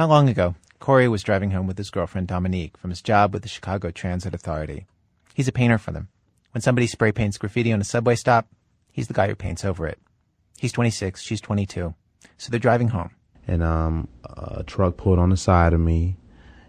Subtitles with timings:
[0.00, 3.42] Not long ago, Corey was driving home with his girlfriend Dominique from his job with
[3.42, 4.86] the Chicago Transit Authority.
[5.34, 6.08] He's a painter for them.
[6.52, 8.48] When somebody spray paints graffiti on a subway stop,
[8.90, 9.98] he's the guy who paints over it.
[10.56, 11.94] He's 26, she's 22.
[12.38, 13.10] So they're driving home.
[13.46, 16.16] And um, a truck pulled on the side of me,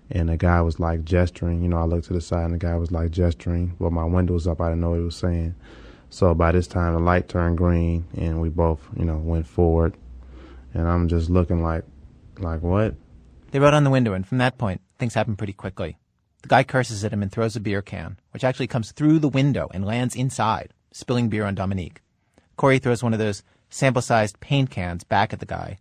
[0.10, 1.62] and the guy was like gesturing.
[1.62, 3.78] You know, I looked to the side, and the guy was like gesturing.
[3.80, 4.60] Well, my window was up.
[4.60, 5.56] I didn't know what he was saying.
[6.10, 9.96] So by this time, the light turned green, and we both, you know, went forward.
[10.74, 11.86] And I'm just looking like,
[12.38, 12.96] like what?
[13.52, 15.98] They wrote on the window, and from that point, things happen pretty quickly.
[16.42, 19.30] The guy curses at him and throws a beer can, which actually comes through the
[19.30, 22.02] window and lands inside, spilling beer on Dominique.
[22.56, 25.78] Corey throws one of those sample-sized paint cans back at the guy.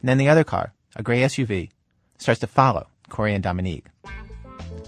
[0.00, 1.70] And then the other car, a gray SUV,
[2.18, 3.86] starts to follow Corey and Dominique.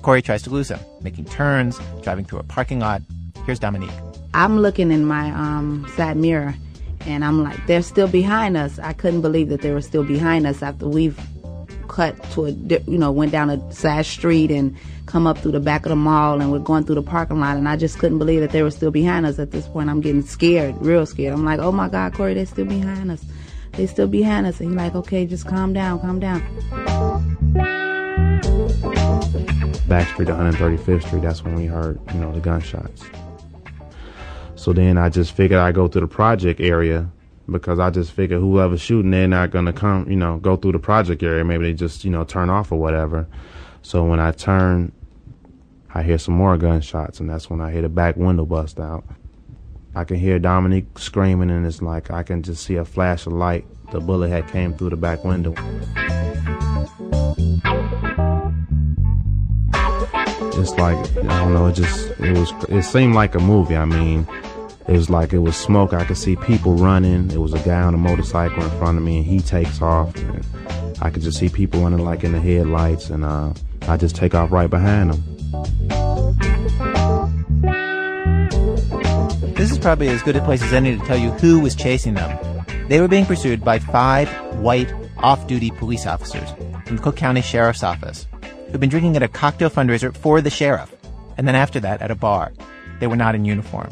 [0.02, 3.02] Corey tries to lose him, making turns, driving through a parking lot.
[3.46, 3.90] Here's Dominique.
[4.34, 6.54] I'm looking in my um, side mirror,
[7.06, 8.78] and I'm like, they're still behind us.
[8.78, 11.18] I couldn't believe that they were still behind us after we've
[11.88, 15.60] cut to a, you know, went down a side street and come up through the
[15.60, 17.56] back of the mall and we're going through the parking lot.
[17.56, 19.88] And I just couldn't believe that they were still behind us at this point.
[19.88, 21.32] I'm getting scared, real scared.
[21.32, 23.24] I'm like, oh my God, Corey, they're still behind us.
[23.72, 24.60] They still behind us.
[24.60, 26.40] And he's like, okay, just calm down, calm down.
[29.88, 33.04] Back Street, to 135th Street, that's when we heard, you know, the gunshots.
[34.56, 37.10] So then I just figured I'd go to the project area
[37.50, 40.78] because I just figured whoever's shooting, they're not gonna come, you know, go through the
[40.78, 41.44] project area.
[41.44, 43.26] Maybe they just, you know, turn off or whatever.
[43.82, 44.92] So when I turn,
[45.94, 49.04] I hear some more gunshots, and that's when I hear the back window bust out.
[49.94, 53.32] I can hear Dominique screaming, and it's like I can just see a flash of
[53.32, 53.66] light.
[53.90, 55.54] The bullet had came through the back window.
[60.60, 61.66] It's like I don't know.
[61.66, 62.52] It just it was.
[62.68, 63.76] It seemed like a movie.
[63.76, 64.26] I mean,
[64.88, 65.92] it was like it was smoke.
[65.92, 67.30] I could see people running.
[67.30, 70.16] It was a guy on a motorcycle in front of me, and he takes off.
[70.16, 70.46] And
[71.02, 74.34] I could just see people running like in the headlights, and uh, I just take
[74.34, 75.22] off right behind them.
[79.54, 82.14] This is probably as good a place as any to tell you who was chasing
[82.14, 82.64] them.
[82.88, 86.48] They were being pursued by five white off-duty police officers
[86.86, 88.26] from the Cook County Sheriff's Office
[88.70, 90.94] who'd been drinking at a cocktail fundraiser for the sheriff,
[91.36, 92.52] and then after that at a bar.
[93.00, 93.90] They were not in uniform.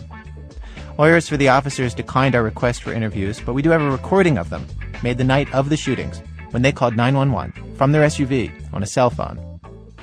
[0.99, 4.39] Lawyers for the officers declined our request for interviews, but we do have a recording
[4.39, 4.67] of them,
[5.03, 8.87] made the night of the shootings, when they called 911 from their SUV on a
[8.87, 9.37] cell phone.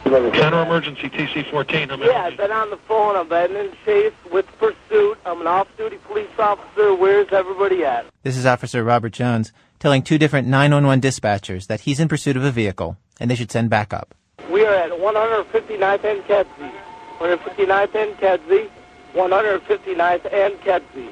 [0.03, 1.91] Center emergency TC-14.
[1.91, 3.15] I'm Yeah, I've been on the phone.
[3.15, 5.17] I've been in chase with pursuit.
[5.25, 6.93] I'm an off-duty police officer.
[6.93, 8.05] Where's everybody at?
[8.21, 12.43] This is Officer Robert Jones telling two different 911 dispatchers that he's in pursuit of
[12.43, 14.13] a vehicle and they should send backup.
[14.51, 16.71] We are at 159th and Kedzie.
[17.17, 18.69] 159th and Kedzie.
[19.13, 21.11] 159th and Kedzie.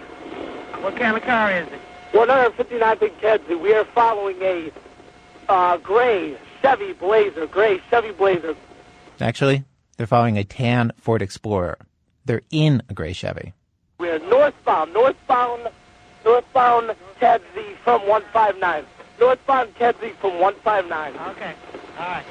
[0.81, 1.79] What kind of car is it?
[2.13, 3.56] 159th and Kedzie.
[3.56, 4.72] We are following a
[5.47, 7.47] uh, gray Chevy Blazer.
[7.47, 8.56] Gray Chevy Blazer.
[9.19, 9.63] Actually,
[9.97, 11.78] they're following a tan Ford Explorer.
[12.25, 13.53] They're in a gray Chevy.
[14.00, 15.69] We are northbound, northbound,
[16.25, 18.85] northbound Kedzie from 159.
[19.19, 21.16] Northbound Kedzie from 159.
[21.29, 21.53] Okay.
[22.00, 22.25] All right.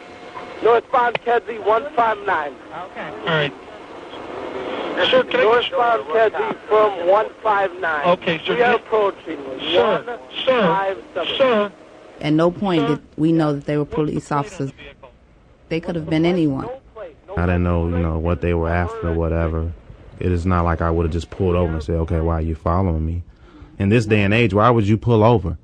[0.64, 2.54] Northbound Kedzie 159.
[2.90, 3.08] Okay.
[3.08, 3.52] All right.
[5.08, 8.08] Sir, can I Northbound Kedzie from 159.
[8.08, 8.54] Okay, sir.
[8.54, 9.38] We are approaching
[9.72, 11.36] Sir, sir, 157.
[11.38, 11.72] sir.
[12.20, 14.72] At no point did we know that they were police officers.
[15.68, 16.66] They could have been anyone.
[16.66, 19.72] No plate, no I didn't know, you know, what they were after or whatever.
[20.18, 22.42] It is not like I would have just pulled over and said, okay, why are
[22.42, 23.22] you following me?
[23.78, 25.56] In this day and age, why would you pull over?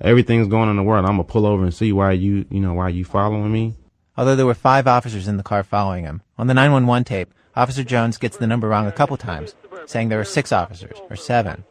[0.00, 1.06] Everything's going on in the world.
[1.06, 3.74] I'm gonna pull over and see why you, you know, why you following me.
[4.16, 6.22] Although there were five officers in the car following him.
[6.36, 9.54] On the 911 tape, Officer Jones gets the number wrong a couple times,
[9.86, 11.64] saying there are six officers, or seven.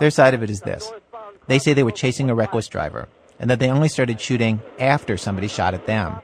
[0.00, 0.90] Their side of it is this.
[1.46, 3.08] They say they were chasing a reckless driver,
[3.38, 6.20] and that they only started shooting after somebody shot at them.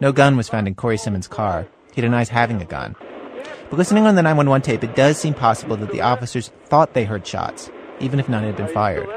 [0.00, 1.66] No gun was found in Corey Simmons' car.
[1.92, 2.96] He denies having a gun.
[3.68, 7.04] But listening on the 911 tape, it does seem possible that the officers thought they
[7.04, 7.70] heard shots,
[8.00, 9.08] even if none had been fired.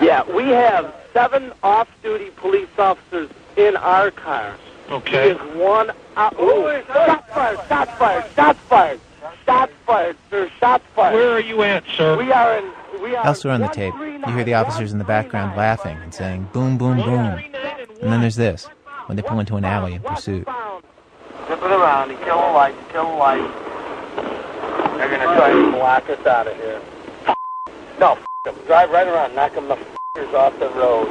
[0.00, 4.56] Yeah, we have seven off-duty police officers in our car.
[4.90, 5.30] Okay.
[5.30, 6.34] Is one out.
[6.38, 7.58] Ooh, shots fired!
[7.68, 8.24] Shots fired!
[8.34, 9.00] Shots fired!
[9.46, 10.50] Shots fired, sir!
[10.60, 11.14] Shots fired!
[11.14, 12.16] Where are you at, sir?
[12.16, 12.70] We are in.
[13.02, 16.14] We are Elsewhere on the tape, you hear the officers in the background laughing and
[16.14, 17.40] saying, boom, boom, boom.
[18.00, 18.66] And then there's this,
[19.06, 20.46] when they pull into an alley in pursuit.
[21.46, 22.10] Flip it around.
[22.10, 22.74] He kill a light.
[22.90, 23.50] Kill a light.
[24.96, 26.80] They're gonna try and block us out of here.
[27.98, 28.54] No, f- them.
[28.66, 29.34] Drive right around.
[29.34, 31.08] Knock them the f***ers off the road.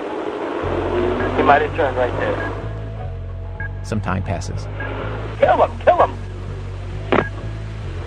[1.38, 2.63] He might have turned right there.
[3.84, 4.66] Some time passes.
[5.40, 5.80] Kill him.
[5.80, 6.16] Kill him.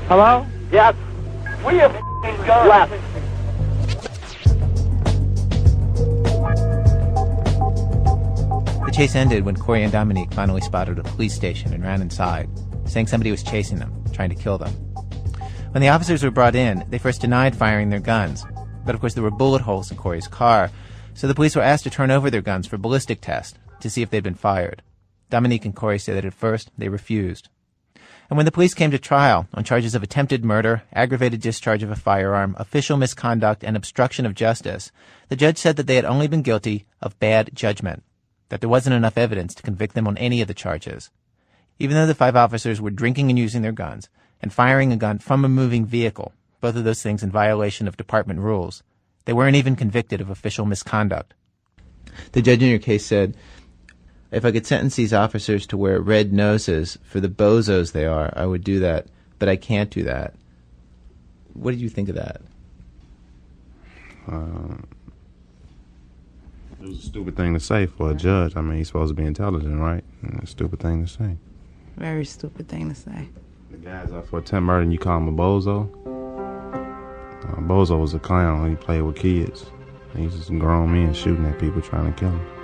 [0.09, 0.47] Hello?
[0.73, 0.95] Yes.
[1.65, 2.69] We have f***ing guns.
[2.69, 2.93] Left.
[8.85, 12.49] The chase ended when Corey and Dominique finally spotted a police station and ran inside,
[12.87, 14.73] saying somebody was chasing them, trying to kill them.
[15.73, 18.47] When the officers were brought in, they first denied firing their guns.
[18.87, 20.71] But of course, there were bullet holes in Corey's car,
[21.15, 24.01] so the police were asked to turn over their guns for ballistic test to see
[24.01, 24.83] if they'd been fired.
[25.31, 27.49] Dominique and Corey say that at first they refused.
[28.29, 31.91] And when the police came to trial on charges of attempted murder, aggravated discharge of
[31.91, 34.91] a firearm, official misconduct, and obstruction of justice,
[35.29, 38.03] the judge said that they had only been guilty of bad judgment,
[38.49, 41.11] that there wasn't enough evidence to convict them on any of the charges.
[41.79, 44.09] Even though the five officers were drinking and using their guns,
[44.43, 47.97] and firing a gun from a moving vehicle, both of those things in violation of
[47.97, 48.83] department rules,
[49.25, 51.35] they weren't even convicted of official misconduct.
[52.33, 53.37] The judge in your case said,
[54.31, 58.33] if I could sentence these officers to wear red noses for the bozos they are,
[58.37, 59.07] I would do that,
[59.39, 60.35] but I can't do that.
[61.55, 62.41] What did you think of that?
[64.31, 64.77] Uh,
[66.83, 68.57] it was a stupid thing to say for a judge.
[68.57, 70.05] I mean, he's supposed to be intelligent, right?
[70.43, 71.37] A stupid thing to say.
[71.97, 73.29] Very stupid thing to say.
[73.71, 75.89] The guy's up for attempt murder and you call him a bozo?
[77.45, 78.69] Uh, bozo was a clown.
[78.69, 79.67] He played with kids.
[80.17, 82.56] He's just grown men shooting at people trying to kill them.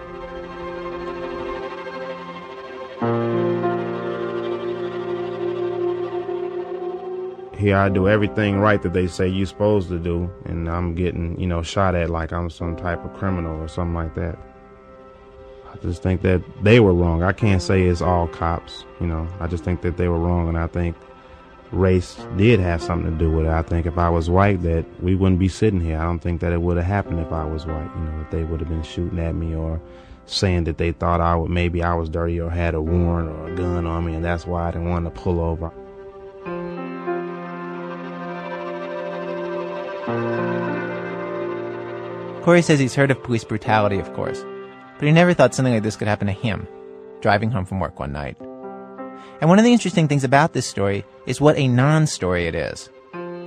[7.62, 11.40] Here I do everything right that they say you're supposed to do, and I'm getting,
[11.40, 14.38] you know, shot at like I'm some type of criminal or something like that.
[15.72, 17.24] I just think that they were wrong.
[17.24, 19.26] I can't say it's all cops, you know.
[19.40, 20.94] I just think that they were wrong, and I think
[21.72, 23.52] race did have something to do with it.
[23.52, 25.98] I think if I was white, that we wouldn't be sitting here.
[25.98, 27.90] I don't think that it would have happened if I was white.
[27.96, 29.80] You know, if they would have been shooting at me or
[30.32, 33.52] saying that they thought I would maybe I was dirty or had a warrant or
[33.52, 35.72] a gun on me, and that's why I didn't want to pull over.
[42.42, 44.44] Corey says he's heard of police brutality, of course,
[44.98, 46.66] but he never thought something like this could happen to him,
[47.20, 48.36] driving home from work one night.
[49.40, 52.90] And one of the interesting things about this story is what a non-story it is.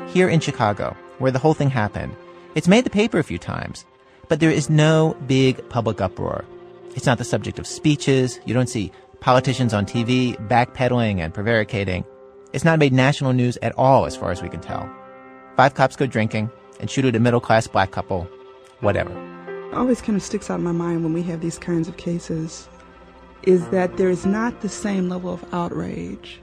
[0.07, 2.15] Here in Chicago, where the whole thing happened,
[2.55, 3.85] it's made the paper a few times,
[4.29, 6.45] but there is no big public uproar.
[6.95, 8.39] It's not the subject of speeches.
[8.45, 12.05] You don't see politicians on TV backpedaling and prevaricating.
[12.53, 14.89] It's not made national news at all, as far as we can tell.
[15.57, 16.49] Five cops go drinking
[16.79, 18.27] and shoot at a middle class black couple.
[18.79, 19.13] Whatever.
[19.73, 22.69] always kind of sticks out in my mind when we have these kinds of cases
[23.43, 26.41] is that there is not the same level of outrage,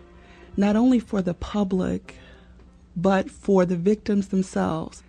[0.57, 2.17] not only for the public,
[2.95, 5.03] but for the victims themselves.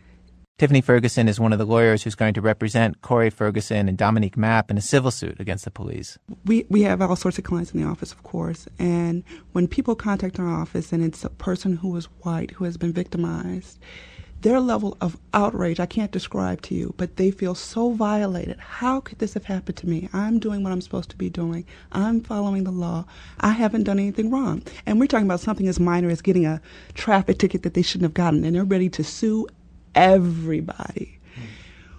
[0.63, 4.38] Tiffany Ferguson is one of the lawyers who's going to represent Corey Ferguson and Dominique
[4.38, 6.18] Mapp in a civil suit against the police.
[6.45, 9.94] We, we have all sorts of clients in the office, of course, and when people
[9.94, 13.77] contact our office and it's a person who is white who has been victimized,
[14.39, 18.57] their level of outrage I can't describe to you, but they feel so violated.
[18.57, 20.07] How could this have happened to me?
[20.13, 21.65] I'm doing what I'm supposed to be doing.
[21.92, 23.04] I'm following the law.
[23.42, 24.63] I haven't done anything wrong.
[24.86, 26.62] And we're talking about something as minor as getting a
[26.94, 29.45] traffic ticket that they shouldn't have gotten, and they're ready to sue
[29.95, 31.19] everybody.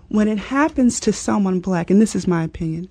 [0.08, 2.88] When it happens to someone black, and this is my opinion,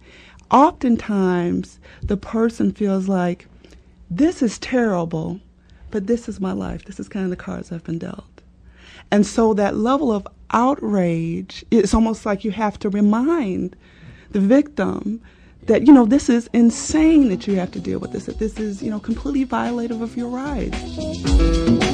[0.52, 3.48] oftentimes the person feels like,
[4.10, 5.40] this is terrible,
[5.90, 6.86] but this is my life.
[6.86, 8.26] This is kind of the cards I've been dealt.
[9.12, 13.76] And so that level of outrage, it's almost like you have to remind
[14.32, 15.22] the victim
[15.64, 18.60] that, you know, this is insane that you have to deal with this, that this
[18.60, 21.93] is, you know, completely violative of your rights.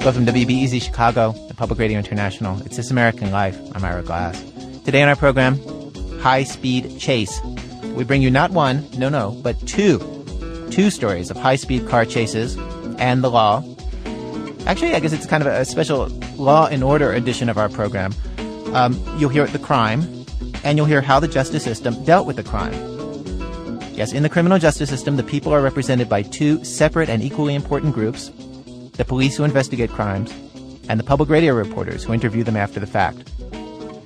[0.00, 2.58] Go from WBEZ Chicago and Public Radio International.
[2.62, 3.60] It's This American Life.
[3.74, 4.42] I'm Ira Glass.
[4.86, 5.60] Today on our program,
[6.20, 7.38] High Speed Chase.
[7.94, 9.98] We bring you not one, no, no, but two.
[10.70, 12.56] Two stories of high speed car chases
[12.98, 13.62] and the law.
[14.64, 18.14] Actually, I guess it's kind of a special law and order edition of our program.
[18.72, 20.24] Um, you'll hear the crime,
[20.64, 22.72] and you'll hear how the justice system dealt with the crime.
[23.92, 27.54] Yes, in the criminal justice system, the people are represented by two separate and equally
[27.54, 28.30] important groups
[29.00, 30.30] the police who investigate crimes,
[30.90, 33.32] and the public radio reporters who interview them after the fact.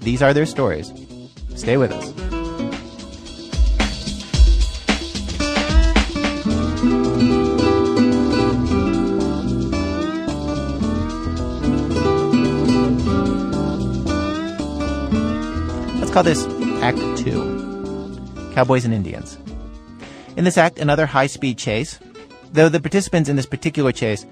[0.03, 0.93] These are their stories.
[1.57, 2.13] Stay with us.
[15.99, 16.47] Let's call this
[16.85, 19.39] Act 2 Cowboys and Indians.
[20.37, 21.99] In this act, another high speed chase,
[22.53, 24.25] though the participants in this particular chase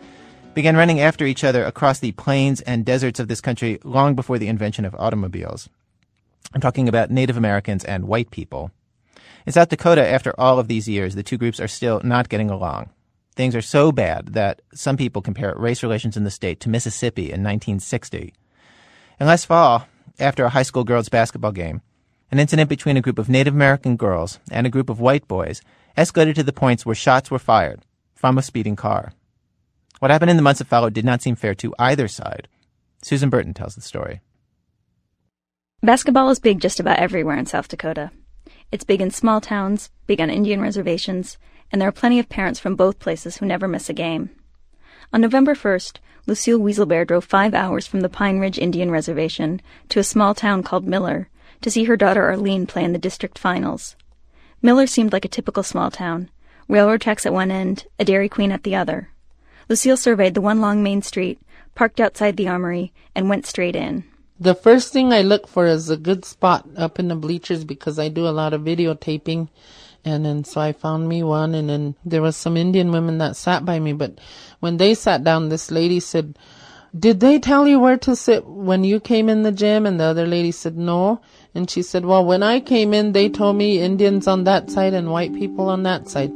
[0.54, 4.38] began running after each other across the plains and deserts of this country long before
[4.38, 5.68] the invention of automobiles.
[6.54, 8.70] I'm talking about Native Americans and white people.
[9.46, 12.50] In South Dakota, after all of these years, the two groups are still not getting
[12.50, 12.90] along.
[13.34, 17.22] Things are so bad that some people compare race relations in the state to Mississippi
[17.22, 18.34] in 1960.
[19.18, 19.86] And last fall,
[20.18, 21.80] after a high school girls basketball game.
[22.30, 25.62] An incident between a group of Native American girls and a group of white boys
[25.96, 27.82] escalated to the points where shots were fired
[28.14, 29.12] from a speeding car.
[30.02, 32.48] What happened in the months that followed did not seem fair to either side.
[33.02, 34.20] Susan Burton tells the story.
[35.80, 38.10] Basketball is big just about everywhere in South Dakota.
[38.72, 41.38] It's big in small towns, big on Indian reservations,
[41.70, 44.30] and there are plenty of parents from both places who never miss a game.
[45.12, 50.00] On November 1st, Lucille Weaselbear drove five hours from the Pine Ridge Indian Reservation to
[50.00, 51.28] a small town called Miller
[51.60, 53.94] to see her daughter Arlene play in the district finals.
[54.62, 56.28] Miller seemed like a typical small town.
[56.66, 59.11] Railroad tracks at one end, a Dairy Queen at the other.
[59.68, 61.38] Lucille surveyed the one long main street,
[61.74, 64.04] parked outside the armory, and went straight in.
[64.40, 67.98] The first thing I look for is a good spot up in the bleachers because
[67.98, 69.48] I do a lot of videotaping.
[70.04, 73.36] And then so I found me one and then there was some Indian women that
[73.36, 73.92] sat by me.
[73.92, 74.18] But
[74.58, 76.36] when they sat down, this lady said,
[76.98, 79.86] did they tell you where to sit when you came in the gym?
[79.86, 81.20] And the other lady said, no.
[81.54, 84.92] And she said, well, when I came in, they told me Indians on that side
[84.92, 86.32] and white people on that side.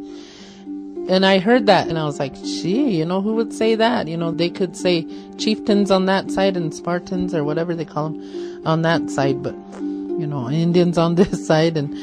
[1.08, 4.08] And I heard that and I was like, gee, you know, who would say that?
[4.08, 5.06] You know, they could say
[5.38, 9.54] chieftains on that side and Spartans or whatever they call them on that side, but,
[9.80, 11.96] you know, Indians on this side and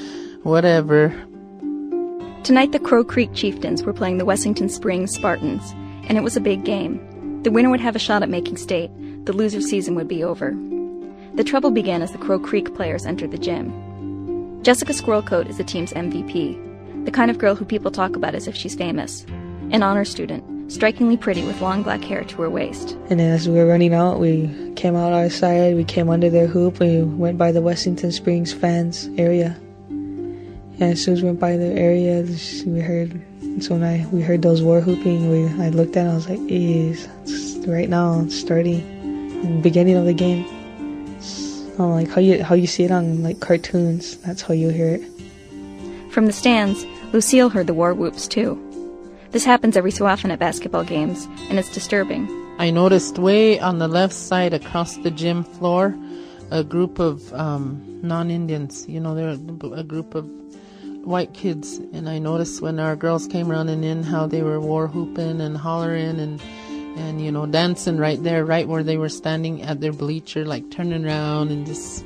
[0.43, 1.09] whatever.
[2.43, 5.71] Tonight, the Crow Creek Chieftains were playing the Wessington Springs Spartans,
[6.07, 7.41] and it was a big game.
[7.43, 8.91] The winner would have a shot at making state,
[9.25, 10.51] the loser's season would be over.
[11.35, 14.61] The trouble began as the Crow Creek players entered the gym.
[14.61, 16.72] Jessica Squirrelcoat is the team's MVP,
[17.05, 19.25] the kind of girl who people talk about as if she's famous.
[19.71, 22.97] An honor student, strikingly pretty with long black hair to her waist.
[23.09, 26.47] And as we were running out, we came out our side, we came under their
[26.47, 29.57] hoop, we went by the Wessington Springs fans area.
[29.89, 32.23] And as soon as we went by the area,
[32.65, 33.21] we heard.
[33.59, 36.27] So when I we heard those war whooping, we I looked at, it, I was
[36.27, 37.07] like, "Is
[37.67, 40.45] right now it's starting, beginning of the game."
[41.77, 44.17] Oh, like how you how you see it on like cartoons.
[44.17, 46.11] That's how you hear it.
[46.11, 48.59] From the stands, Lucille heard the war whoops too.
[49.29, 52.27] This happens every so often at basketball games, and it's disturbing.
[52.57, 55.95] I noticed way on the left side across the gym floor
[56.51, 58.87] a group of um, non Indians.
[58.87, 59.29] You know, they're
[59.75, 60.25] a group of
[61.03, 64.87] white kids, and I noticed when our girls came running in how they were war
[64.87, 66.41] whooping and hollering and
[66.95, 70.69] and you know dancing right there, right where they were standing at their bleacher, like
[70.71, 72.05] turning around and just.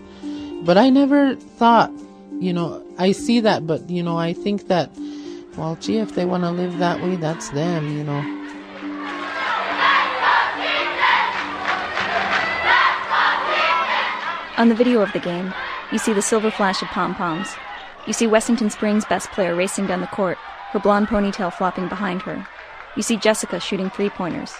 [0.63, 1.91] But I never thought,
[2.39, 4.91] you know, I see that, but you know, I think that,
[5.57, 8.33] well, gee, if they want to live that way, that's them, you know.
[14.57, 15.53] On the video of the game,
[15.91, 17.55] you see the silver flash of pom poms.
[18.07, 20.37] You see Wessington Springs' best player racing down the court,
[20.71, 22.47] her blonde ponytail flopping behind her.
[22.95, 24.53] You see Jessica shooting three pointers.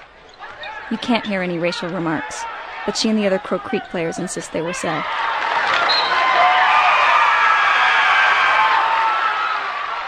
[0.92, 2.44] You can't hear any racial remarks,
[2.86, 5.04] but she and the other Crow Creek players insist they were said.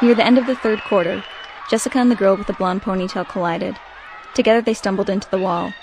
[0.01, 1.23] Near the end of the third quarter,
[1.69, 3.75] Jessica and the girl with the blonde ponytail collided.
[4.33, 5.73] Together they stumbled into the wall.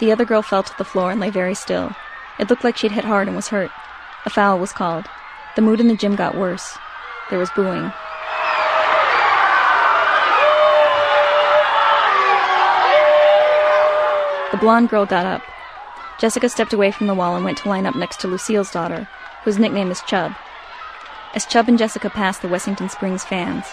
[0.00, 1.94] The other girl fell to the floor and lay very still.
[2.40, 3.70] It looked like she'd hit hard and was hurt.
[4.26, 5.06] A foul was called.
[5.54, 6.76] The mood in the gym got worse.
[7.30, 7.92] There was booing.
[14.50, 15.42] The blonde girl got up.
[16.18, 19.08] Jessica stepped away from the wall and went to line up next to Lucille's daughter,
[19.44, 20.32] whose nickname is Chub.
[21.32, 23.64] As Chub and Jessica passed the Wessington Springs fans,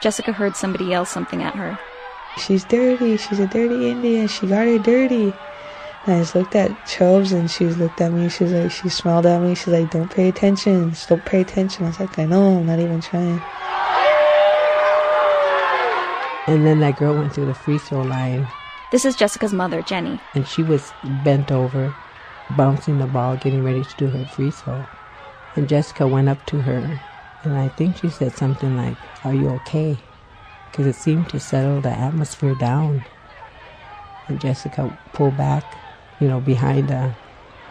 [0.00, 1.78] Jessica heard somebody yell something at her.
[2.38, 3.16] She's dirty.
[3.16, 4.26] She's a dirty Indian.
[4.26, 5.32] She got her dirty.
[6.06, 8.28] And I just looked at Chubbs and she looked at me.
[8.28, 9.54] She was like, she smiled at me.
[9.54, 10.90] She's like, don't pay attention.
[10.90, 11.84] Just don't pay attention.
[11.84, 12.58] I was like, I know.
[12.58, 13.40] I'm not even trying.
[16.48, 18.48] And then that girl went through the free throw line.
[18.90, 20.18] This is Jessica's mother, Jenny.
[20.34, 21.94] And she was bent over,
[22.56, 24.84] bouncing the ball, getting ready to do her free throw.
[25.56, 27.00] And Jessica went up to her,
[27.42, 29.98] and I think she said something like, Are you okay?
[30.70, 33.04] Because it seemed to settle the atmosphere down.
[34.28, 35.64] And Jessica pulled back
[36.20, 37.12] you know, behind the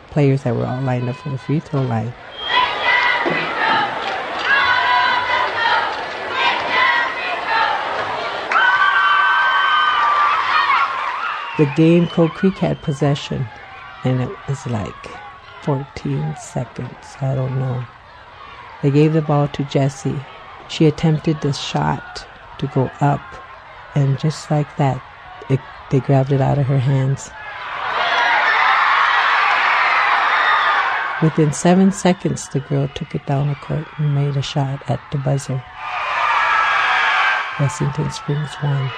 [0.09, 2.13] players that were all lined up for the free throw line.
[11.57, 13.47] The game, Crow Creek had possession,
[14.03, 15.09] and it was like
[15.67, 17.17] 14 seconds.
[17.19, 17.83] I don't know.
[18.81, 20.15] They gave the ball to Jessie.
[20.69, 22.25] She attempted the shot
[22.59, 23.19] to go up,
[23.93, 25.03] and just like that,
[25.49, 25.59] it,
[25.91, 27.29] they grabbed it out of her hands.
[31.21, 35.01] Within seven seconds, the girl took it down the court and made a shot at
[35.11, 35.61] the buzzer.
[37.59, 38.89] Wessington Springs won.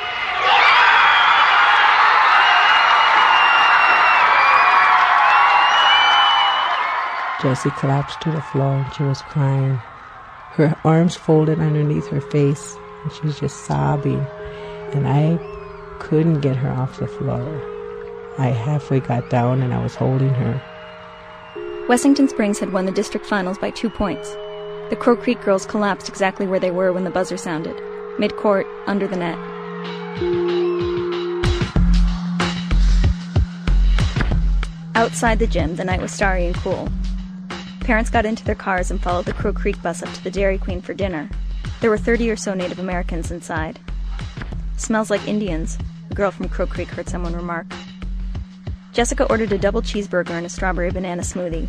[7.42, 9.76] Jessie collapsed to the floor and she was crying.
[10.52, 14.26] Her arms folded underneath her face and she was just sobbing.
[14.94, 15.40] And I
[16.00, 17.62] couldn't get her off the floor.
[18.38, 20.62] I halfway got down and I was holding her.
[21.88, 24.36] Wessington Springs had won the district finals by two points.
[24.90, 27.76] The Crow Creek girls collapsed exactly where they were when the buzzer sounded
[28.20, 29.38] mid court, under the net.
[34.94, 36.90] Outside the gym, the night was starry and cool.
[37.90, 40.60] Parents got into their cars and followed the Crow Creek bus up to the Dairy
[40.60, 41.28] Queen for dinner.
[41.82, 43.80] There were 30 or so Native Americans inside.
[44.78, 45.76] Smells like Indians,
[46.12, 47.66] a girl from Crow Creek heard someone remark.
[48.94, 51.68] Jessica ordered a double cheeseburger and a strawberry banana smoothie.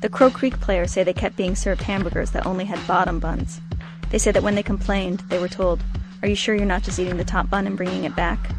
[0.00, 3.60] The Crow Creek players say they kept being served hamburgers that only had bottom buns.
[4.08, 5.84] They say that when they complained, they were told,
[6.22, 8.50] Are you sure you're not just eating the top bun and bringing it back?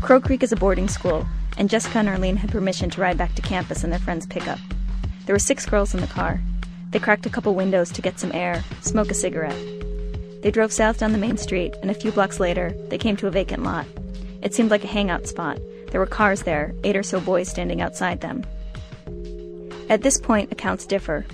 [0.00, 3.34] Crow Creek is a boarding school, and Jessica and Arlene had permission to ride back
[3.34, 4.58] to campus in their friend's pickup.
[5.24, 6.40] There were six girls in the car.
[6.90, 9.60] They cracked a couple windows to get some air, smoke a cigarette.
[10.42, 13.26] They drove south down the main street, and a few blocks later, they came to
[13.26, 13.86] a vacant lot.
[14.42, 15.58] It seemed like a hangout spot.
[15.90, 18.44] There were cars there, eight or so boys standing outside them.
[19.88, 21.26] At this point, accounts differ.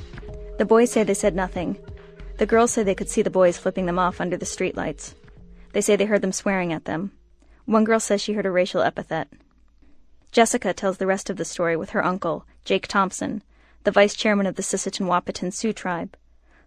[0.59, 1.77] The boys say they said nothing.
[2.39, 5.15] The girls say they could see the boys flipping them off under the streetlights.
[5.73, 7.13] They say they heard them swearing at them.
[7.65, 9.29] One girl says she heard a racial epithet.
[10.33, 13.43] Jessica tells the rest of the story with her uncle, Jake Thompson,
[13.85, 16.17] the vice chairman of the Sisseton Wahpeton Sioux tribe,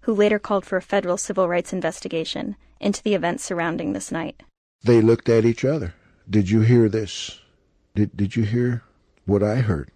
[0.02, 4.44] who later called for a federal civil rights investigation into the events surrounding this night.
[4.84, 5.96] They looked at each other.
[6.30, 7.42] Did you hear this?
[7.96, 8.84] Did, did you hear
[9.26, 9.90] what I heard?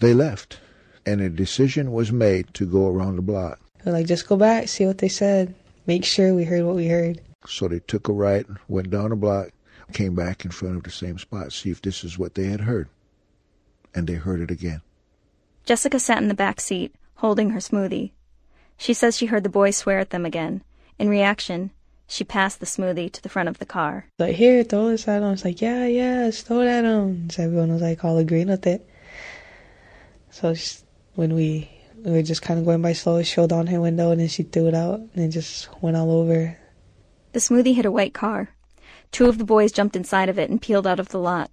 [0.00, 0.58] They left,
[1.04, 3.60] and a decision was made to go around the block.
[3.84, 5.54] We're like, just go back, see what they said.
[5.86, 7.20] Make sure we heard what we heard.
[7.46, 9.50] So they took a right, went down the block,
[9.92, 12.62] came back in front of the same spot, see if this is what they had
[12.62, 12.88] heard.
[13.94, 14.80] And they heard it again.
[15.64, 18.12] Jessica sat in the back seat, holding her smoothie.
[18.76, 20.62] She says she heard the boys swear at them again.
[20.98, 21.70] In reaction,
[22.06, 24.06] she passed the smoothie to the front of the car.
[24.18, 25.32] Like, here, throw this at him.
[25.32, 27.30] It's like, yeah, yeah, throw it at him.
[27.30, 28.88] So everyone was like all agreeing with it.
[30.30, 30.78] So she,
[31.14, 31.70] when we,
[32.04, 34.28] we were just kind of going by slow, she showed on her window and then
[34.28, 36.56] she threw it out and it just went all over.
[37.32, 38.50] The smoothie hit a white car.
[39.14, 41.48] Two of the boys jumped inside of it and peeled out of the lot.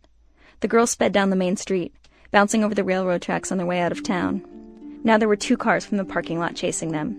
[0.61, 1.93] The girls sped down the main street,
[2.31, 4.43] bouncing over the railroad tracks on their way out of town.
[5.03, 7.15] Now there were two cars from the parking lot chasing them.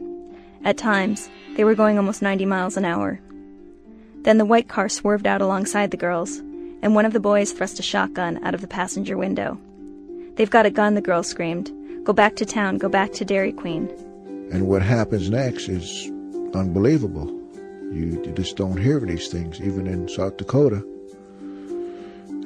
[0.64, 3.20] At times, they were going almost 90 miles an hour.
[4.22, 6.38] Then the white car swerved out alongside the girls,
[6.82, 9.60] and one of the boys thrust a shotgun out of the passenger window.
[10.34, 11.70] They've got a gun, the girl screamed.
[12.02, 13.88] Go back to town, go back to Dairy Queen.
[14.50, 16.08] And what happens next is
[16.52, 17.41] unbelievable.
[17.92, 20.82] You, you just don't hear these things, even in South Dakota.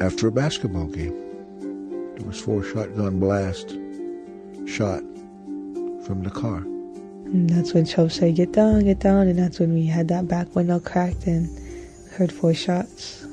[0.00, 1.14] After a basketball game,
[2.16, 3.70] there was four shotgun blast
[4.66, 5.02] shot
[6.04, 6.58] from the car.
[6.58, 9.28] And that's when Chope said, get down, get down.
[9.28, 11.48] And that's when we had that back window cracked and
[12.12, 13.24] heard four shots.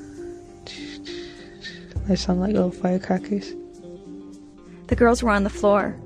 [2.06, 3.54] They sound like little firecrackers.
[4.86, 5.96] The girls were on the floor.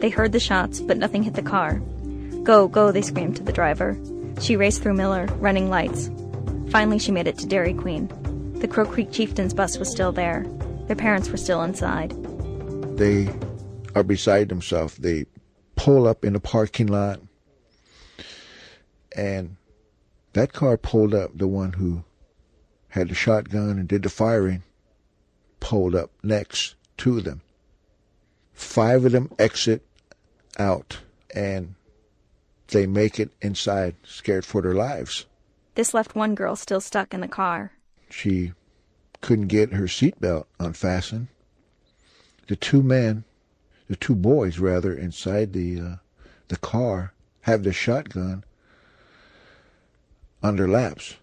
[0.00, 1.80] They heard the shots, but nothing hit the car.
[2.42, 3.96] Go, go, they screamed to the driver.
[4.40, 6.10] She raced through Miller, running lights.
[6.70, 8.08] Finally, she made it to Dairy Queen.
[8.58, 10.46] The Crow Creek Chieftains bus was still there.
[10.86, 12.10] Their parents were still inside.
[12.96, 13.28] They
[13.94, 14.96] are beside themselves.
[14.96, 15.26] They
[15.76, 17.20] pull up in the parking lot,
[19.14, 19.56] and
[20.32, 21.36] that car pulled up.
[21.36, 22.04] The one who
[22.88, 24.62] had the shotgun and did the firing
[25.60, 27.40] pulled up next to them.
[28.52, 29.82] Five of them exit
[30.58, 30.98] out,
[31.34, 31.74] and
[32.72, 35.26] they make it inside, scared for their lives.
[35.74, 37.72] This left one girl still stuck in the car.
[38.10, 38.52] She
[39.20, 41.28] couldn't get her seatbelt unfastened.
[42.48, 43.24] The two men,
[43.88, 45.96] the two boys rather, inside the uh,
[46.48, 48.44] the car have the shotgun
[50.42, 51.16] under laps.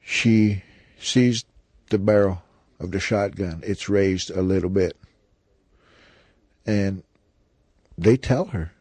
[0.00, 0.62] She
[0.98, 1.44] sees
[1.90, 2.42] the barrel
[2.80, 3.62] of the shotgun.
[3.64, 4.96] It's raised a little bit.
[6.64, 7.02] And
[7.96, 8.72] they tell her,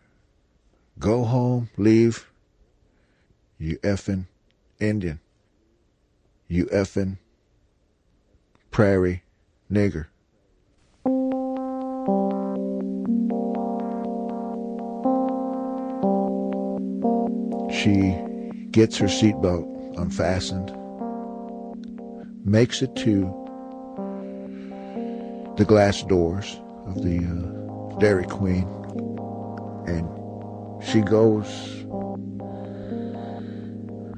[0.99, 2.27] go home, leave,
[3.57, 4.25] you effing
[4.79, 5.19] Indian,
[6.47, 7.17] you effing
[8.71, 9.23] prairie
[9.71, 10.07] nigger.
[17.71, 18.15] She
[18.71, 20.71] gets her seatbelt unfastened,
[22.45, 23.31] makes it to
[25.57, 28.67] the glass doors of the uh, Dairy Queen,
[29.87, 30.24] and
[30.87, 31.45] she goes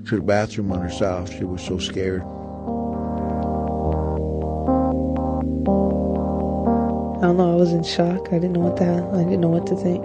[0.08, 1.32] to the bathroom on herself.
[1.32, 2.22] She was so scared.
[7.18, 8.28] I don't know I was in shock.
[8.28, 10.04] I didn't know what the I didn't know what to think.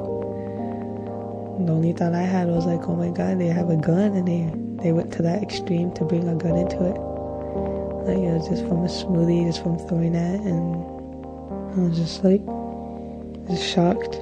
[1.67, 4.27] The only thought I had was like, oh my god, they have a gun and
[4.27, 4.51] they,
[4.83, 6.99] they went to that extreme to bring a gun into it.
[8.09, 10.75] Like, it was just from a smoothie, just from throwing that, and
[11.77, 12.43] I was just like,
[13.47, 14.17] just shocked.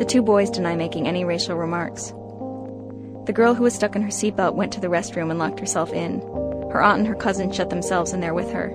[0.00, 2.14] The two boys deny making any racial remarks.
[3.26, 5.92] The girl who was stuck in her seatbelt went to the restroom and locked herself
[5.92, 6.22] in.
[6.72, 8.70] Her aunt and her cousin shut themselves in there with her.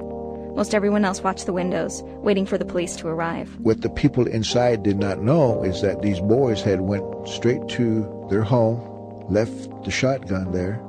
[0.55, 3.49] Most everyone else watched the windows, waiting for the police to arrive.
[3.59, 8.27] What the people inside did not know is that these boys had went straight to
[8.29, 8.79] their home,
[9.27, 10.79] left the shotgun there,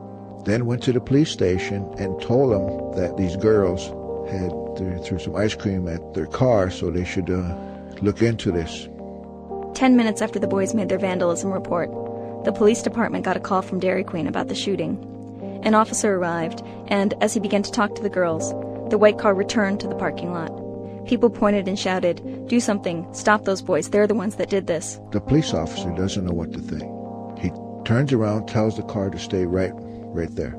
[0.45, 3.87] then went to the police station and told them that these girls
[4.31, 4.53] had
[5.03, 7.57] threw some ice cream at their car, so they should uh,
[8.03, 8.87] look into this.
[9.77, 11.91] Ten minutes after the boys made their vandalism report,
[12.47, 14.97] the police department got a call from Dairy Queen about the shooting.
[15.65, 18.53] An officer arrived, and as he began to talk to the girls,
[18.89, 20.49] the white car returned to the parking lot.
[21.07, 24.99] People pointed and shouted, Do something, stop those boys, they're the ones that did this.
[25.13, 27.39] The police officer doesn't know what to think.
[27.39, 27.51] He
[27.85, 30.53] turns around, tells the car to stay right right there.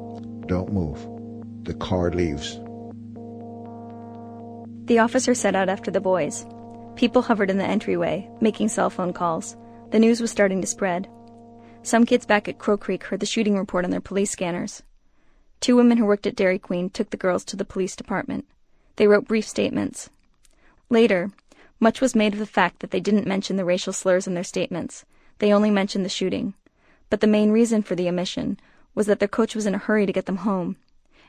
[0.45, 0.99] Don't move.
[1.63, 2.59] The car leaves.
[4.85, 6.45] The officer set out after the boys.
[6.97, 9.55] People hovered in the entryway, making cell phone calls.
[9.91, 11.07] The news was starting to spread.
[11.83, 14.81] Some kids back at Crow Creek heard the shooting report on their police scanners.
[15.59, 18.45] Two women who worked at Dairy Queen took the girls to the police department.
[18.95, 20.09] They wrote brief statements.
[20.89, 21.29] Later,
[21.79, 24.43] much was made of the fact that they didn't mention the racial slurs in their
[24.43, 25.05] statements.
[25.37, 26.55] They only mentioned the shooting.
[27.11, 28.59] But the main reason for the omission
[28.95, 30.77] was that their coach was in a hurry to get them home,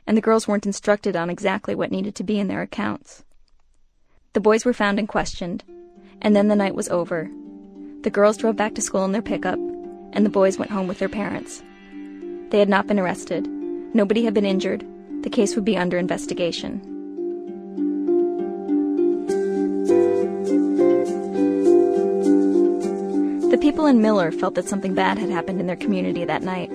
[0.07, 3.23] and the girls weren't instructed on exactly what needed to be in their accounts.
[4.33, 5.63] The boys were found and questioned,
[6.21, 7.29] and then the night was over.
[8.03, 9.57] The girls drove back to school in their pickup,
[10.13, 11.63] and the boys went home with their parents.
[12.51, 13.47] They had not been arrested.
[13.93, 14.85] Nobody had been injured.
[15.23, 16.79] The case would be under investigation.
[23.49, 26.71] The people in Miller felt that something bad had happened in their community that night,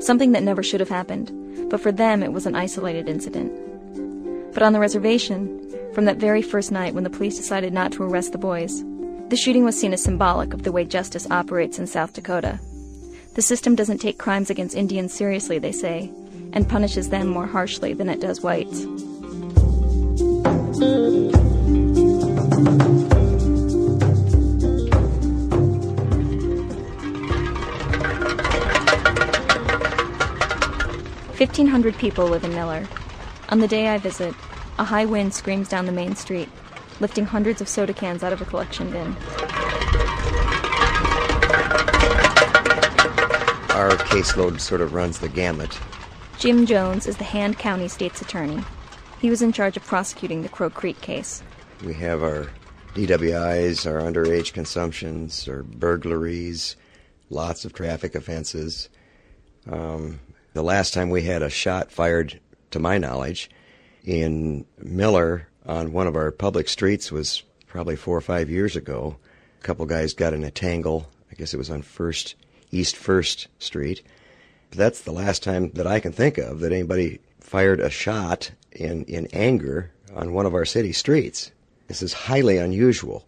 [0.00, 1.32] something that never should have happened,
[1.70, 3.50] but for them it was an isolated incident.
[4.52, 5.67] But on the reservation,
[5.98, 8.84] from that very first night when the police decided not to arrest the boys.
[9.30, 12.60] The shooting was seen as symbolic of the way justice operates in South Dakota.
[13.34, 16.12] The system doesn't take crimes against Indians seriously, they say,
[16.52, 18.82] and punishes them more harshly than it does whites.
[31.36, 32.86] Fifteen hundred people live in Miller.
[33.48, 34.32] On the day I visit,
[34.78, 36.48] a high wind screams down the main street,
[37.00, 39.16] lifting hundreds of soda cans out of a collection bin.
[43.74, 45.78] Our caseload sort of runs the gamut.
[46.38, 48.62] Jim Jones is the Hand County State's Attorney.
[49.20, 51.42] He was in charge of prosecuting the Crow Creek case.
[51.84, 52.48] We have our
[52.94, 56.76] DWIs, our underage consumptions, our burglaries,
[57.30, 58.88] lots of traffic offenses.
[59.70, 60.20] Um,
[60.54, 63.50] the last time we had a shot fired, to my knowledge,
[64.08, 69.18] in Miller on one of our public streets was probably four or five years ago.
[69.60, 71.10] A couple guys got in a tangle.
[71.30, 72.34] I guess it was on First
[72.72, 74.02] East First Street.
[74.70, 79.04] That's the last time that I can think of that anybody fired a shot in,
[79.04, 81.52] in anger on one of our city streets.
[81.86, 83.26] This is highly unusual.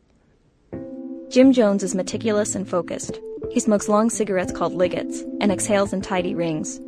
[1.28, 3.20] Jim Jones is meticulous and focused.
[3.50, 6.80] He smokes long cigarettes called Liggets and exhales in tidy rings.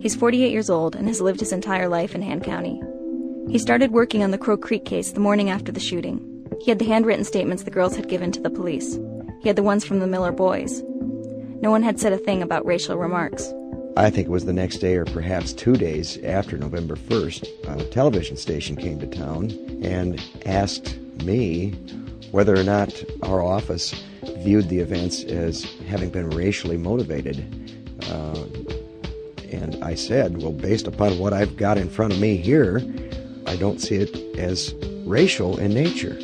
[0.00, 2.82] He's 48 years old and has lived his entire life in Hand County.
[3.48, 6.20] He started working on the Crow Creek case the morning after the shooting.
[6.60, 8.98] He had the handwritten statements the girls had given to the police.
[9.40, 10.82] He had the ones from the Miller boys.
[11.60, 13.52] No one had said a thing about racial remarks.
[13.96, 17.84] I think it was the next day or perhaps two days after November 1st, a
[17.90, 19.50] television station came to town
[19.82, 21.72] and asked me
[22.30, 23.92] whether or not our office
[24.38, 27.44] viewed the events as having been racially motivated.
[28.08, 28.46] Uh,
[29.52, 32.80] and I said, well, based upon what I've got in front of me here,
[33.52, 36.16] I don't see it as racial in nature.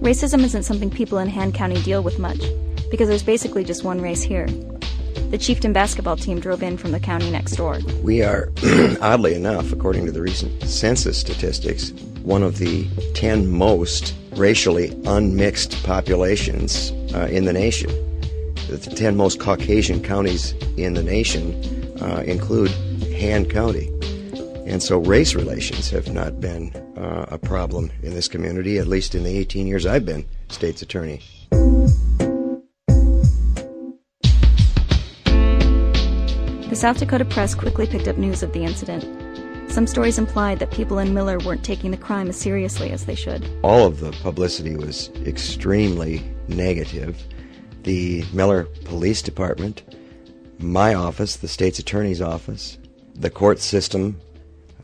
[0.00, 2.42] Racism isn't something people in Hand County deal with much,
[2.90, 4.48] because there's basically just one race here.
[5.30, 7.78] The Chieftain basketball team drove in from the county next door.
[8.02, 8.50] We are,
[9.00, 11.90] oddly enough, according to the recent census statistics,
[12.24, 17.90] one of the 10 most racially unmixed populations uh, in the nation.
[18.66, 21.54] The 10 most Caucasian counties in the nation
[22.02, 22.72] uh, include
[23.12, 23.93] Hand County.
[24.66, 29.14] And so race relations have not been uh, a problem in this community, at least
[29.14, 31.20] in the 18 years I've been state's attorney.
[36.70, 39.04] The South Dakota press quickly picked up news of the incident.
[39.70, 43.14] Some stories implied that people in Miller weren't taking the crime as seriously as they
[43.14, 43.48] should.
[43.62, 47.22] All of the publicity was extremely negative.
[47.82, 49.82] The Miller Police Department,
[50.58, 52.78] my office, the state's attorney's office,
[53.14, 54.20] the court system,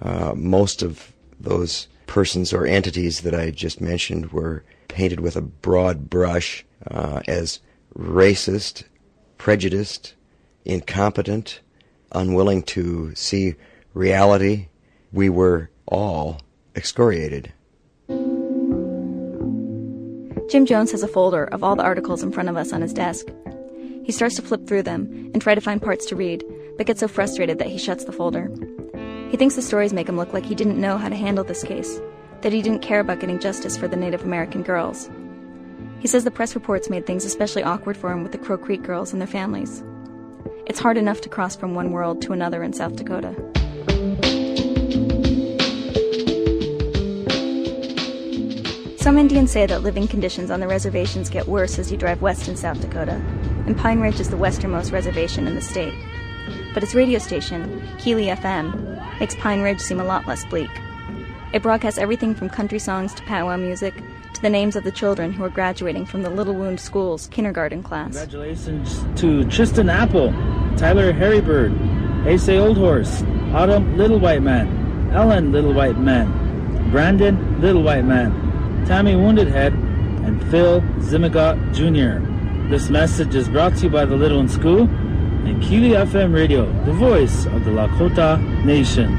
[0.03, 5.43] uh, most of those persons or entities that I just mentioned were painted with a
[5.43, 7.61] broad brush uh, as
[7.97, 8.85] racist,
[9.39, 10.15] prejudiced,
[10.65, 11.61] incompetent,
[12.13, 13.55] unwilling to see
[13.95, 14.69] reality.
[15.13, 16.41] We were all
[16.75, 17.53] excoriated.
[20.49, 22.93] Jim Jones has a folder of all the articles in front of us on his
[22.93, 23.27] desk.
[24.05, 26.45] He starts to flip through them and try to find parts to read,
[26.77, 28.51] but gets so frustrated that he shuts the folder.
[29.31, 31.62] He thinks the stories make him look like he didn't know how to handle this
[31.62, 32.01] case,
[32.40, 35.09] that he didn't care about getting justice for the Native American girls.
[36.01, 38.83] He says the press reports made things especially awkward for him with the Crow Creek
[38.83, 39.85] girls and their families.
[40.66, 43.33] It's hard enough to cross from one world to another in South Dakota.
[48.99, 52.49] Some Indians say that living conditions on the reservations get worse as you drive west
[52.49, 53.23] in South Dakota,
[53.66, 55.95] and Pine Ridge is the westernmost reservation in the state.
[56.75, 60.71] But its radio station, KILI FM, makes Pine Ridge seem a lot less bleak.
[61.53, 63.95] It broadcasts everything from country songs to powwow music
[64.35, 67.83] to the names of the children who are graduating from the Little Wound School's kindergarten
[67.83, 68.17] class.
[68.17, 70.31] Congratulations to Tristan Apple,
[70.77, 77.83] Tyler Harrybird, Ace Old Horse, Autumn Little White Man, Ellen Little White Man, Brandon Little
[77.83, 82.27] White Man, Tammy Wounded Head, and Phil Zimigot Jr.
[82.71, 84.89] This message is brought to you by the Little Wound School
[85.46, 89.16] and KILI FM Radio, the voice of the Lakota Nation.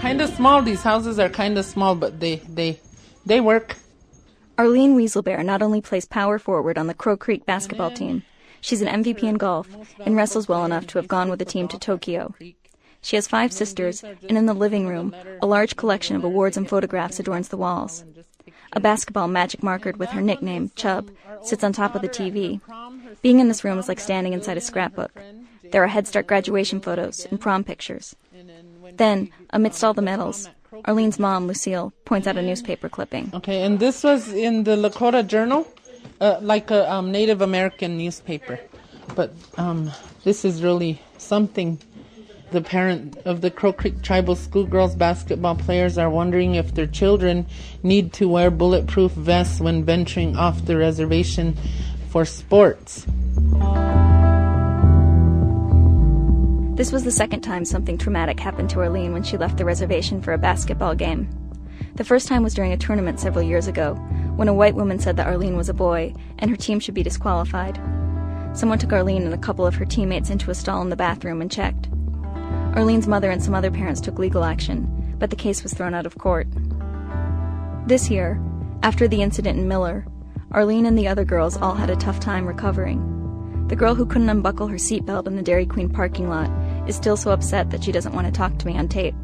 [0.00, 0.62] Kind of small.
[0.62, 2.80] These houses are kind of small, but they they
[3.24, 3.76] they work.
[4.58, 8.22] Arlene Weaselbear not only plays power forward on the Crow Creek basketball team,
[8.60, 9.68] she's an MVP in golf
[10.00, 12.34] and wrestles well enough to have gone with the team to Tokyo.
[13.02, 16.68] She has five sisters, and in the living room, a large collection of awards and
[16.68, 18.04] photographs adorns the walls.
[18.72, 21.10] A basketball magic marker with her nickname, Chub,
[21.42, 22.60] sits on top of the TV.
[23.22, 25.10] Being in this room is like standing inside a scrapbook.
[25.72, 28.14] There are Head Start graduation photos and prom pictures.
[28.96, 30.48] Then, amidst all the medals,
[30.84, 33.30] Arlene's mom, Lucille, points out a newspaper clipping.
[33.34, 35.66] Okay, and this was in the Lakota Journal,
[36.20, 38.60] uh, like a um, Native American newspaper.
[39.14, 39.90] But um,
[40.24, 41.78] this is really something.
[42.52, 47.46] The parent of the Crow Creek Tribal Schoolgirls basketball players are wondering if their children
[47.84, 51.56] need to wear bulletproof vests when venturing off the reservation
[52.08, 53.06] for sports.
[56.74, 60.20] This was the second time something traumatic happened to Arlene when she left the reservation
[60.20, 61.28] for a basketball game.
[61.94, 63.94] The first time was during a tournament several years ago,
[64.34, 67.04] when a white woman said that Arlene was a boy and her team should be
[67.04, 67.80] disqualified.
[68.54, 71.40] Someone took Arlene and a couple of her teammates into a stall in the bathroom
[71.40, 71.89] and checked.
[72.74, 76.06] Arlene's mother and some other parents took legal action, but the case was thrown out
[76.06, 76.46] of court.
[77.86, 78.40] This year,
[78.82, 80.06] after the incident in Miller,
[80.52, 83.66] Arlene and the other girls all had a tough time recovering.
[83.68, 86.50] The girl who couldn't unbuckle her seatbelt in the Dairy Queen parking lot
[86.88, 89.14] is still so upset that she doesn't want to talk to me on tape.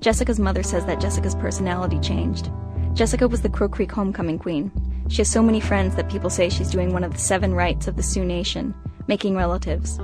[0.00, 2.50] Jessica's mother says that Jessica's personality changed.
[2.92, 4.70] Jessica was the Crow Creek homecoming queen.
[5.08, 7.88] She has so many friends that people say she's doing one of the seven rites
[7.88, 8.74] of the Sioux Nation,
[9.06, 9.98] making relatives.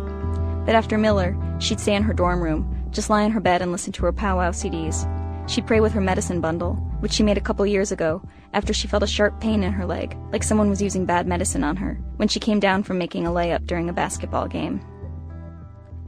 [0.70, 3.72] But after Miller, she'd stay in her dorm room, just lie in her bed and
[3.72, 5.02] listen to her powwow CDs.
[5.50, 8.22] She'd pray with her medicine bundle, which she made a couple years ago,
[8.54, 11.64] after she felt a sharp pain in her leg, like someone was using bad medicine
[11.64, 14.80] on her, when she came down from making a layup during a basketball game.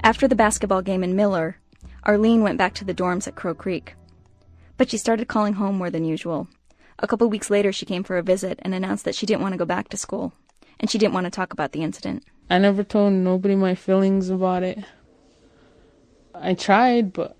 [0.05, 1.57] After the basketball game in Miller,
[2.05, 3.97] Arlene went back to the dorms at Crow Creek.
[4.77, 6.47] But she started calling home more than usual.
[7.01, 9.55] A couple weeks later, she came for a visit and announced that she didn't want
[9.55, 10.33] to go back to school,
[10.79, 12.23] and she didn't want to talk about the incident.
[12.53, 14.85] I never told nobody my feelings about it.
[16.35, 17.35] I tried, but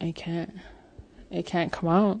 [0.00, 0.54] I can't.
[1.30, 2.18] It can't come out.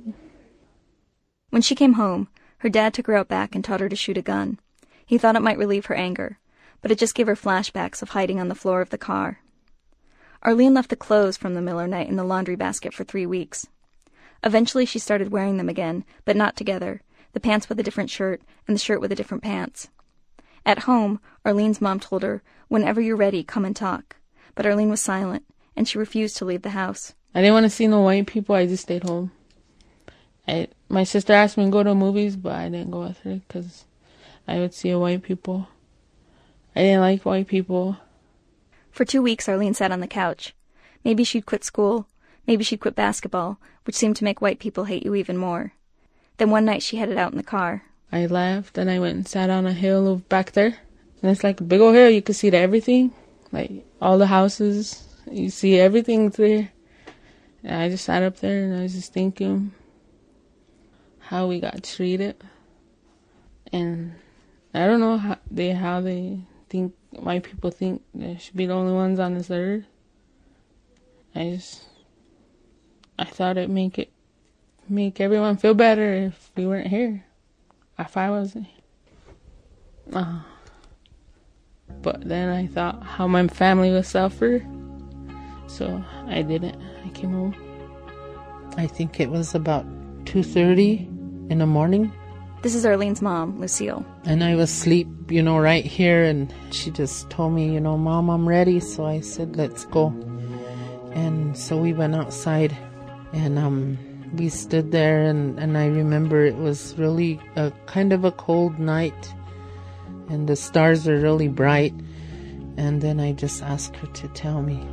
[1.48, 4.18] When she came home, her dad took her out back and taught her to shoot
[4.18, 4.58] a gun.
[5.06, 6.38] He thought it might relieve her anger,
[6.82, 9.38] but it just gave her flashbacks of hiding on the floor of the car.
[10.42, 13.68] Arlene left the clothes from the Miller night in the laundry basket for three weeks.
[14.44, 17.00] Eventually, she started wearing them again, but not together
[17.32, 19.88] the pants with a different shirt and the shirt with a different pants.
[20.64, 24.16] At home, Arlene's mom told her, Whenever you're ready, come and talk.
[24.54, 25.44] But Arlene was silent,
[25.76, 27.14] and she refused to leave the house.
[27.34, 28.54] I didn't want to see no white people.
[28.54, 29.30] I just stayed home.
[30.46, 33.40] I, my sister asked me to go to movies, but I didn't go with her
[33.46, 33.84] because
[34.46, 35.68] I would see white people.
[36.74, 37.98] I didn't like white people.
[38.90, 40.54] For two weeks, Arlene sat on the couch.
[41.04, 42.06] Maybe she'd quit school.
[42.46, 45.74] Maybe she'd quit basketball, which seemed to make white people hate you even more.
[46.38, 47.84] Then one night she headed out in the car.
[48.10, 50.78] I left and I went and sat on a hill back there
[51.22, 52.10] And it's like a big old hill.
[52.10, 53.12] You can see everything,
[53.52, 55.04] like all the houses.
[55.30, 56.70] You see everything there.
[57.62, 59.72] And I just sat up there and I was just thinking
[61.18, 62.36] how we got treated.
[63.72, 64.14] And
[64.72, 66.40] I don't know how they how they
[66.70, 69.84] think white people think they should be the only ones on this earth.
[71.34, 71.84] I just
[73.18, 74.10] I thought it'd make it
[74.88, 77.24] make everyone feel better if we weren't here.
[77.98, 78.66] If I wasn't.
[80.12, 80.40] Uh,
[82.00, 84.64] but then I thought how my family would suffer.
[85.66, 86.80] So I didn't.
[87.04, 87.54] I came home.
[88.76, 89.84] I think it was about
[90.24, 91.06] 2:30
[91.50, 92.12] in the morning.
[92.62, 94.04] This is Arlene's mom, Lucille.
[94.24, 97.96] And I was asleep, you know, right here and she just told me, you know,
[97.96, 100.12] "Mom, I'm ready." So I said, "Let's go."
[101.14, 102.76] And so we went outside
[103.32, 103.98] and um
[104.34, 108.78] we stood there and, and I remember it was really a kind of a cold
[108.78, 109.34] night
[110.28, 111.94] and the stars were really bright
[112.76, 114.86] and then I just asked her to tell me.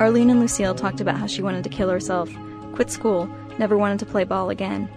[0.00, 2.28] Arlene and Lucille talked about how she wanted to kill herself,
[2.72, 4.88] quit school, never wanted to play ball again.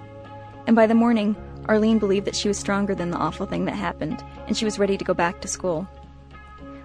[0.65, 1.35] And by the morning,
[1.69, 4.79] Arlene believed that she was stronger than the awful thing that happened, and she was
[4.79, 5.87] ready to go back to school.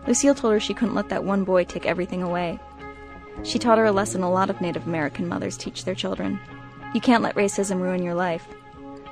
[0.07, 2.59] Lucille told her she couldn't let that one boy take everything away.
[3.43, 6.39] She taught her a lesson a lot of Native American mothers teach their children.
[6.95, 8.47] You can't let racism ruin your life,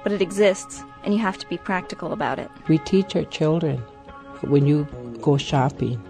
[0.02, 2.50] but it exists, and you have to be practical about it.
[2.68, 3.78] We teach our children
[4.42, 4.86] when you
[5.20, 6.02] go shopping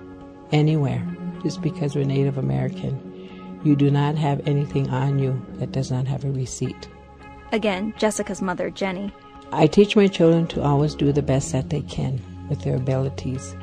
[0.53, 1.05] anywhere,
[1.42, 6.07] just because we're Native American, you do not have anything on you that does not
[6.07, 6.88] have a receipt.
[7.53, 9.12] Again, Jessica's mother, Jenny.
[9.53, 13.57] I teach my children to always do the best that they can with their abilities.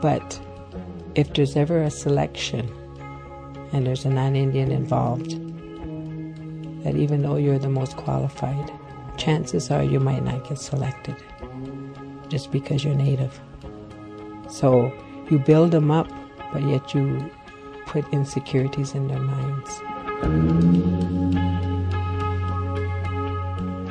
[0.00, 0.40] But
[1.14, 2.70] if there's ever a selection
[3.72, 5.30] and there's a non Indian involved,
[6.84, 8.70] that even though you're the most qualified,
[9.16, 11.16] chances are you might not get selected
[12.28, 13.40] just because you're native.
[14.48, 14.92] So
[15.30, 16.08] you build them up,
[16.52, 17.30] but yet you
[17.86, 19.70] put insecurities in their minds.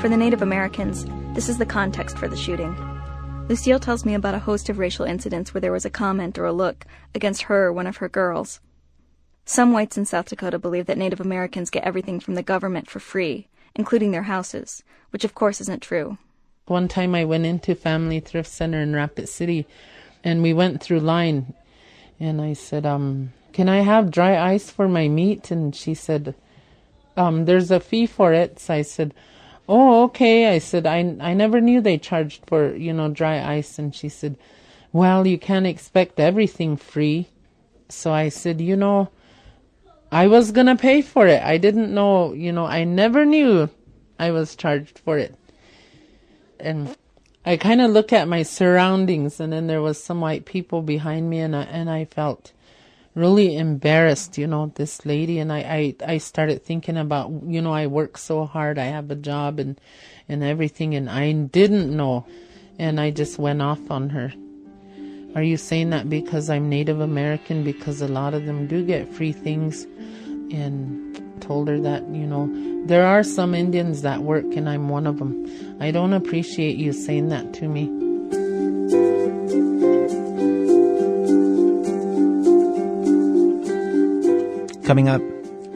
[0.02, 2.76] For the Native Americans, this is the context for the shooting.
[3.48, 6.46] Lucille tells me about a host of racial incidents where there was a comment or
[6.46, 8.60] a look against her or one of her girls.
[9.46, 13.00] Some whites in South Dakota believe that Native Americans get everything from the government for
[13.00, 16.18] free, including their houses, which of course isn't true.
[16.68, 19.66] One time I went into Family Thrift Center in Rapid City
[20.24, 21.54] and we went through line
[22.20, 25.52] and I said, um, can I have dry ice for my meat?
[25.52, 26.36] And she said,
[27.18, 28.60] um, there's a fee for it.
[28.60, 29.14] So I said,
[29.68, 30.54] oh, okay.
[30.54, 33.80] I said, I, I never knew they charged for, you know, dry ice.
[33.80, 34.38] And she said,
[34.94, 37.28] well, you can't expect everything free.
[37.90, 39.10] So I said, you know,
[40.12, 41.42] I was to pay for it.
[41.42, 43.70] I didn't know, you know, I never knew
[44.20, 45.36] I was charged for it.
[46.60, 46.96] And
[47.46, 51.30] I kind of look at my surroundings and then there was some white people behind
[51.30, 52.52] me and I, and I felt
[53.16, 57.74] really embarrassed, you know, this lady and I, I, I started thinking about, you know,
[57.74, 59.80] I work so hard, I have a job and,
[60.28, 62.26] and everything and I didn't know
[62.78, 64.34] and I just went off on her.
[65.34, 67.64] Are you saying that because I'm Native American?
[67.64, 69.84] Because a lot of them do get free things
[70.52, 72.50] and told her that, you know,
[72.86, 75.78] there are some Indians that work and I'm one of them.
[75.80, 77.86] I don't appreciate you saying that to me.
[84.84, 85.22] Coming up,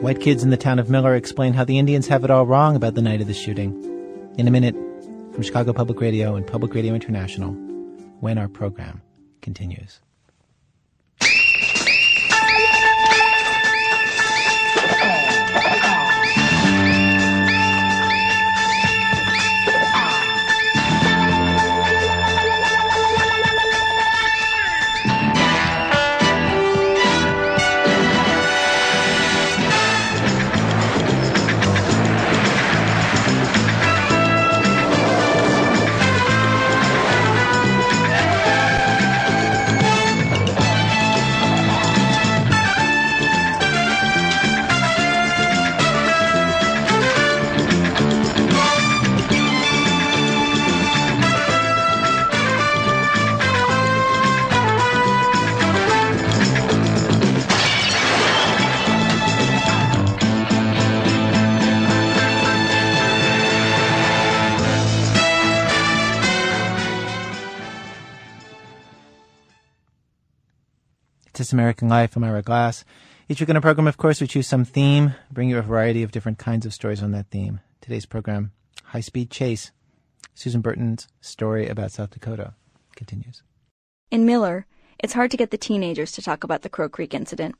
[0.02, 2.76] white kids in the town of Miller explain how the Indians have it all wrong
[2.76, 3.72] about the night of the shooting.
[4.36, 4.74] In a minute,
[5.32, 7.52] from Chicago Public Radio and Public Radio International,
[8.20, 9.00] when our program
[9.46, 10.00] continues.
[71.46, 72.16] This American Life.
[72.16, 72.84] I'm Ira Glass.
[73.28, 76.02] Each week in a program, of course, we choose some theme, bring you a variety
[76.02, 77.60] of different kinds of stories on that theme.
[77.80, 78.50] Today's program,
[78.86, 79.70] High Speed Chase.
[80.34, 82.54] Susan Burton's story about South Dakota
[82.96, 83.44] continues.
[84.10, 84.66] In Miller,
[84.98, 87.54] it's hard to get the teenagers to talk about the Crow Creek incident.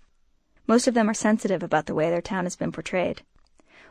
[0.67, 3.23] Most of them are sensitive about the way their town has been portrayed.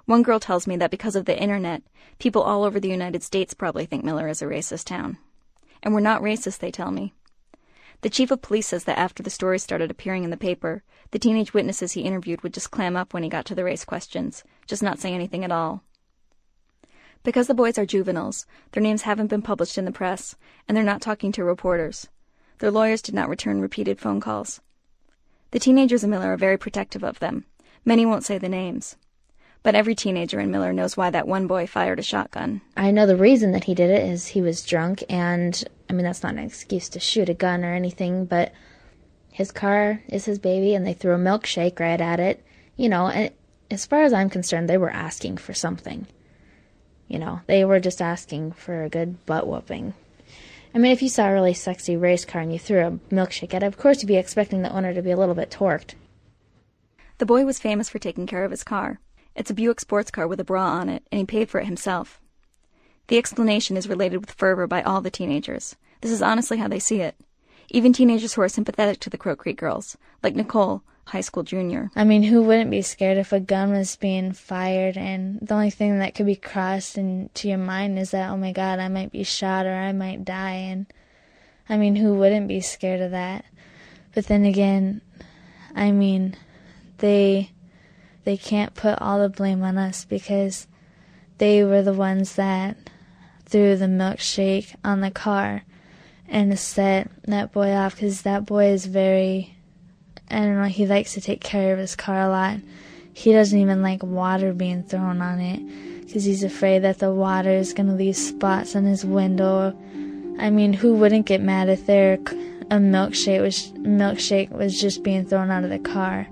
[0.03, 1.83] One girl tells me that because of the internet,
[2.19, 5.19] people all over the United States probably think Miller is a racist town.
[5.81, 7.13] And we're not racist, they tell me.
[8.06, 11.18] The chief of police says that after the stories started appearing in the paper, the
[11.18, 14.43] teenage witnesses he interviewed would just clam up when he got to the race questions,
[14.68, 15.82] just not say anything at all.
[17.24, 20.36] Because the boys are juveniles, their names haven't been published in the press,
[20.68, 22.08] and they're not talking to reporters.
[22.60, 24.62] Their lawyers did not return repeated phone calls.
[25.49, 27.45] The teenagers in Miller are very protective of them.
[27.86, 28.97] Many won't say the names.
[29.64, 32.62] But every teenager in Miller knows why that one boy fired a shotgun.
[32.78, 36.03] I know the reason that he did it is he was drunk, and I mean,
[36.03, 38.51] that's not an excuse to shoot a gun or anything, but
[39.31, 42.43] his car is his baby, and they threw a milkshake right at it.
[42.75, 43.31] You know, and
[43.69, 46.07] as far as I'm concerned, they were asking for something.
[47.07, 49.93] You know, they were just asking for a good butt whooping.
[50.73, 53.53] I mean, if you saw a really sexy race car and you threw a milkshake
[53.53, 55.93] at it, of course you'd be expecting the owner to be a little bit torqued.
[57.17, 58.99] The boy was famous for taking care of his car.
[59.36, 61.65] It's a Buick sports car with a bra on it, and he paid for it
[61.65, 62.19] himself.
[63.08, 65.76] The explanation is related with fervor by all the teenagers.
[66.01, 67.16] This is honestly how they see it.
[67.70, 71.91] Even teenagers who are sympathetic to the Crow Creek girls, like Nicole, high school junior.
[71.95, 75.70] I mean, who wouldn't be scared if a gun was being fired and the only
[75.70, 79.12] thing that could be crossed into your mind is that, oh my god, I might
[79.12, 80.53] be shot or I might die.
[80.53, 80.88] And
[81.70, 83.45] I mean, who wouldn't be scared of that?
[84.14, 85.01] But then again,
[85.76, 86.36] I mean,
[86.99, 87.51] they
[88.24, 90.68] they can't put all the blame on us because
[91.38, 92.78] they were the ones that
[93.56, 95.64] threw the milkshake on the car
[96.28, 99.56] and set that boy off because that boy is very,
[100.30, 102.58] I don't know, he likes to take care of his car a lot.
[103.14, 107.51] He doesn't even like water being thrown on it because he's afraid that the water
[107.51, 109.68] is going to leave spots on his window.
[110.38, 115.24] I mean, who wouldn't get mad if their a milkshake was milkshake was just being
[115.24, 116.28] thrown out of the car?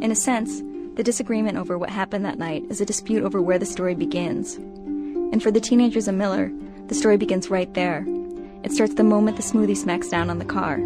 [0.00, 0.62] In a sense,
[0.94, 4.60] the disagreement over what happened that night is a dispute over where the story begins.
[5.32, 6.50] And for the teenagers of Miller,
[6.88, 8.04] the story begins right there.
[8.64, 10.78] It starts the moment the smoothie smacks down on the car.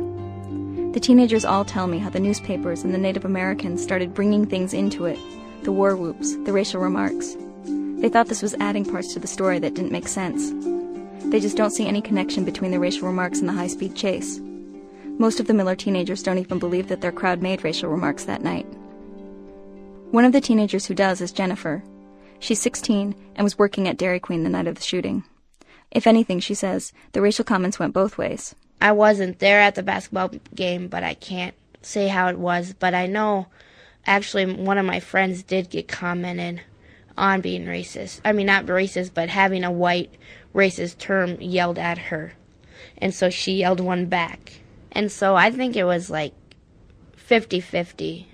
[0.93, 4.73] The teenagers all tell me how the newspapers and the Native Americans started bringing things
[4.73, 5.19] into it
[5.65, 7.37] the war whoops, the racial remarks.
[8.01, 10.53] They thought this was adding parts to the story that didn't make sense.
[11.31, 14.41] They just don't see any connection between the racial remarks and the high speed chase.
[15.19, 18.43] Most of the Miller teenagers don't even believe that their crowd made racial remarks that
[18.43, 18.67] night.
[20.11, 21.83] One of the teenagers who does is Jennifer.
[22.45, 25.25] She's 16 and was working at Dairy Queen the night of the shooting.
[25.91, 28.55] If anything, she says, the racial comments went both ways.
[28.83, 32.75] I wasn't there at the basketball game, but I can't say how it was.
[32.79, 33.47] But I know
[34.05, 36.61] actually one of my friends did get commented
[37.17, 38.21] on being racist.
[38.27, 40.15] I mean, not racist, but having a white
[40.55, 42.35] racist term yelled at her.
[42.99, 44.61] And so she yelled one back.
[44.93, 46.35] And so I think it was like
[47.17, 48.29] 50 50.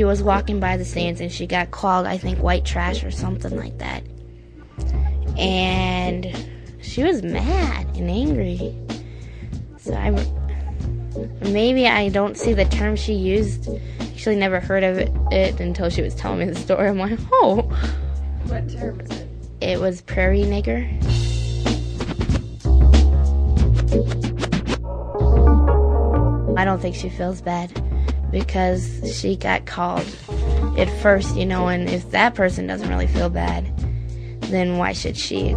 [0.00, 3.10] She was walking by the stands and she got called, I think, white trash or
[3.10, 4.02] something like that.
[5.36, 6.34] And
[6.80, 8.74] she was mad and angry.
[9.76, 10.08] So I
[11.50, 13.68] maybe I don't see the term she used.
[14.00, 16.88] Actually, never heard of it, it until she was telling me the story.
[16.88, 17.60] I'm like, oh.
[18.46, 19.28] What term is it?
[19.60, 20.88] It was prairie nigger.
[26.56, 27.70] I don't think she feels bad
[28.30, 30.06] because she got called
[30.78, 33.66] at first, you know, and if that person doesn't really feel bad,
[34.42, 35.52] then why should she?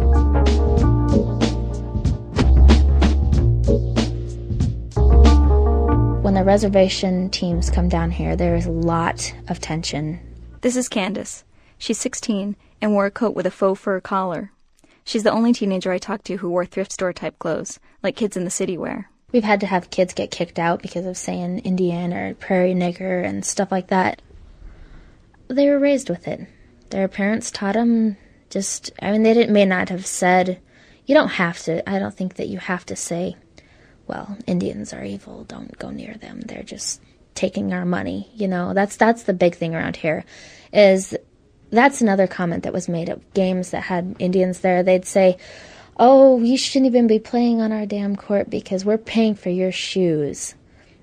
[6.22, 10.18] When the reservation teams come down here, there is a lot of tension.
[10.62, 11.44] This is Candace.
[11.78, 14.50] She's 16 and wore a coat with a faux fur collar.
[15.04, 18.36] She's the only teenager I talked to who wore thrift store type clothes, like kids
[18.36, 19.10] in the city wear.
[19.34, 23.24] We've had to have kids get kicked out because of saying Indian or prairie nigger
[23.24, 24.22] and stuff like that.
[25.48, 26.46] They were raised with it.
[26.90, 28.16] Their parents taught them
[28.48, 30.60] just, I mean, they may not have said,
[31.04, 33.34] you don't have to, I don't think that you have to say,
[34.06, 36.40] well, Indians are evil, don't go near them.
[36.42, 37.02] They're just
[37.34, 38.30] taking our money.
[38.36, 40.24] You know, that's, that's the big thing around here
[40.72, 41.12] is
[41.72, 44.84] that's another comment that was made at games that had Indians there.
[44.84, 45.38] They'd say,
[45.96, 49.72] oh, you shouldn't even be playing on our damn court because we're paying for your
[49.72, 50.54] shoes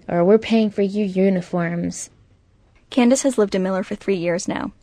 [0.08, 2.10] or we're paying for your uniforms.
[2.89, 4.74] Candace has lived in Miller for three years now.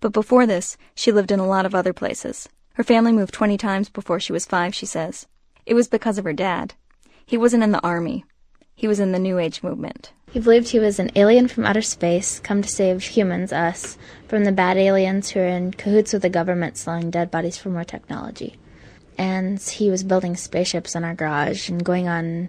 [0.00, 2.48] But before this, she lived in a lot of other places.
[2.74, 5.26] Her family moved 20 times before she was five, she says.
[5.64, 6.74] It was because of her dad.
[7.24, 8.24] He wasn't in the army.
[8.74, 10.12] He was in the New Age movement.
[10.30, 13.96] He believed he was an alien from outer space, come to save humans, us,
[14.28, 17.70] from the bad aliens who are in cahoots with the government selling dead bodies for
[17.70, 18.58] more technology.
[19.18, 22.48] And he was building spaceships in our garage and going on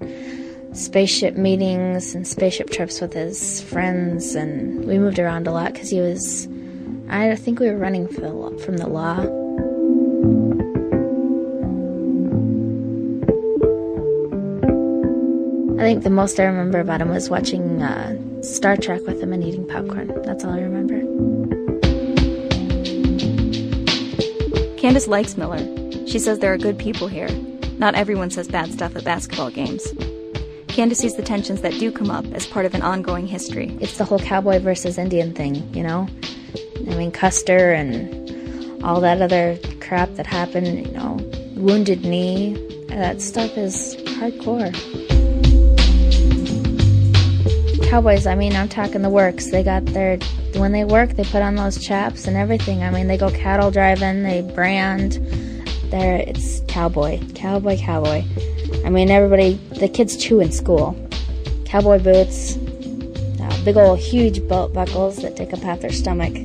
[0.73, 5.89] spaceship meetings and spaceship trips with his friends, and we moved around a lot because
[5.89, 6.47] he was.
[7.09, 9.19] I think we were running from the law.
[15.77, 19.31] I think the most I remember about him was watching uh, Star Trek with him
[19.31, 20.07] and eating popcorn.
[20.23, 20.99] That's all I remember.
[24.77, 25.86] Candace likes Miller.
[26.07, 27.29] She says there are good people here.
[27.77, 29.85] Not everyone says bad stuff at basketball games.
[30.69, 33.77] Candace sees the tensions that do come up as part of an ongoing history.
[33.81, 36.07] It's the whole cowboy versus Indian thing, you know?
[36.89, 41.19] I mean, Custer and all that other crap that happened, you know,
[41.55, 42.53] wounded knee.
[42.87, 44.73] That stuff is hardcore.
[47.89, 49.51] Cowboys, I mean, I'm talking the works.
[49.51, 50.17] They got their,
[50.55, 52.83] when they work, they put on those chaps and everything.
[52.83, 55.19] I mean, they go cattle driving, they brand.
[55.89, 58.23] There, it's cowboy, cowboy, cowboy.
[58.83, 60.95] I mean, everybody, the kids chew in school.
[61.65, 66.35] Cowboy boots, uh, big old huge belt buckles that take up half their stomach.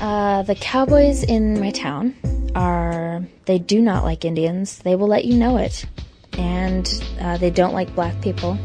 [0.00, 2.14] Uh, the cowboys in my town
[2.54, 4.78] are, they do not like Indians.
[4.78, 5.84] They will let you know it.
[6.34, 6.88] And
[7.20, 8.56] uh, they don't like black people.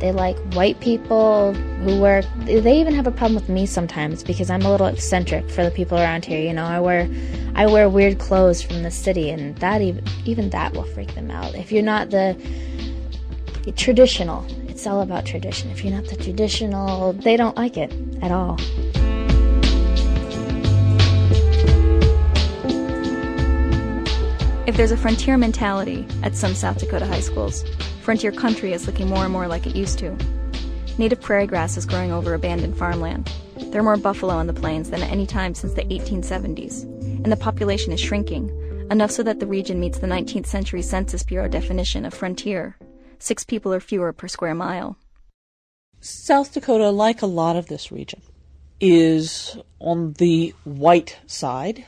[0.00, 2.22] They like white people who wear.
[2.44, 5.70] They even have a problem with me sometimes because I'm a little eccentric for the
[5.70, 6.38] people around here.
[6.38, 7.08] You know, I wear,
[7.54, 11.30] I wear weird clothes from the city, and that even even that will freak them
[11.30, 11.54] out.
[11.54, 12.36] If you're not the
[13.76, 15.70] traditional, it's all about tradition.
[15.70, 17.90] If you're not the traditional, they don't like it
[18.20, 18.58] at all.
[24.66, 27.64] If there's a frontier mentality at some South Dakota high schools,
[28.06, 30.16] frontier country is looking more and more like it used to.
[30.96, 33.28] Native prairie grass is growing over abandoned farmland.
[33.56, 36.84] There are more buffalo on the plains than at any time since the 1870s,
[37.24, 38.48] and the population is shrinking,
[38.92, 42.76] enough so that the region meets the 19th century Census Bureau definition of frontier
[43.18, 44.96] six people or fewer per square mile.
[46.00, 48.22] South Dakota, like a lot of this region,
[48.78, 51.86] is on the white side,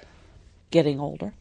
[0.72, 1.32] getting older.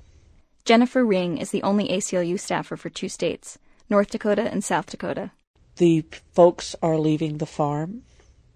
[0.65, 3.57] Jennifer Ring is the only ACLU staffer for two states,
[3.89, 5.31] North Dakota and South Dakota.
[5.77, 8.03] The folks are leaving the farm,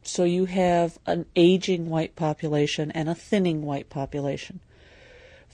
[0.03, 4.59] so you have an aging white population and a thinning white population.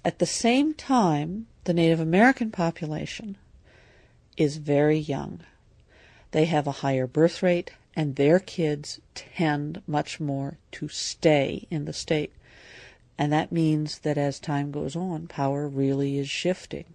[0.03, 3.37] At the same time, the Native American population
[4.37, 5.41] is very young.
[6.31, 11.85] They have a higher birth rate, and their kids tend much more to stay in
[11.85, 12.33] the state.
[13.17, 16.85] And that means that as time goes on, power really is shifting.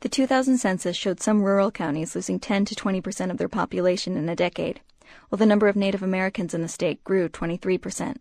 [0.00, 4.16] The 2000 census showed some rural counties losing 10 to 20 percent of their population
[4.16, 4.82] in a decade,
[5.28, 8.20] while the number of Native Americans in the state grew 23 percent.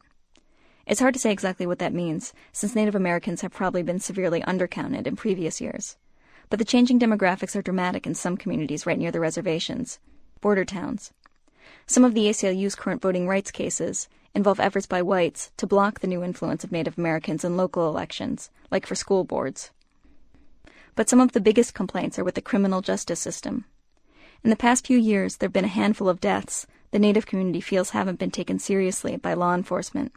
[0.85, 4.41] It's hard to say exactly what that means, since Native Americans have probably been severely
[4.43, 5.97] undercounted in previous years.
[6.49, 9.99] But the changing demographics are dramatic in some communities right near the reservations,
[10.39, 11.11] border towns.
[11.87, 16.07] Some of the ACLU's current voting rights cases involve efforts by whites to block the
[16.07, 19.71] new influence of Native Americans in local elections, like for school boards.
[20.95, 23.65] But some of the biggest complaints are with the criminal justice system.
[24.43, 27.59] In the past few years, there have been a handful of deaths the Native community
[27.59, 30.13] feels haven't been taken seriously by law enforcement.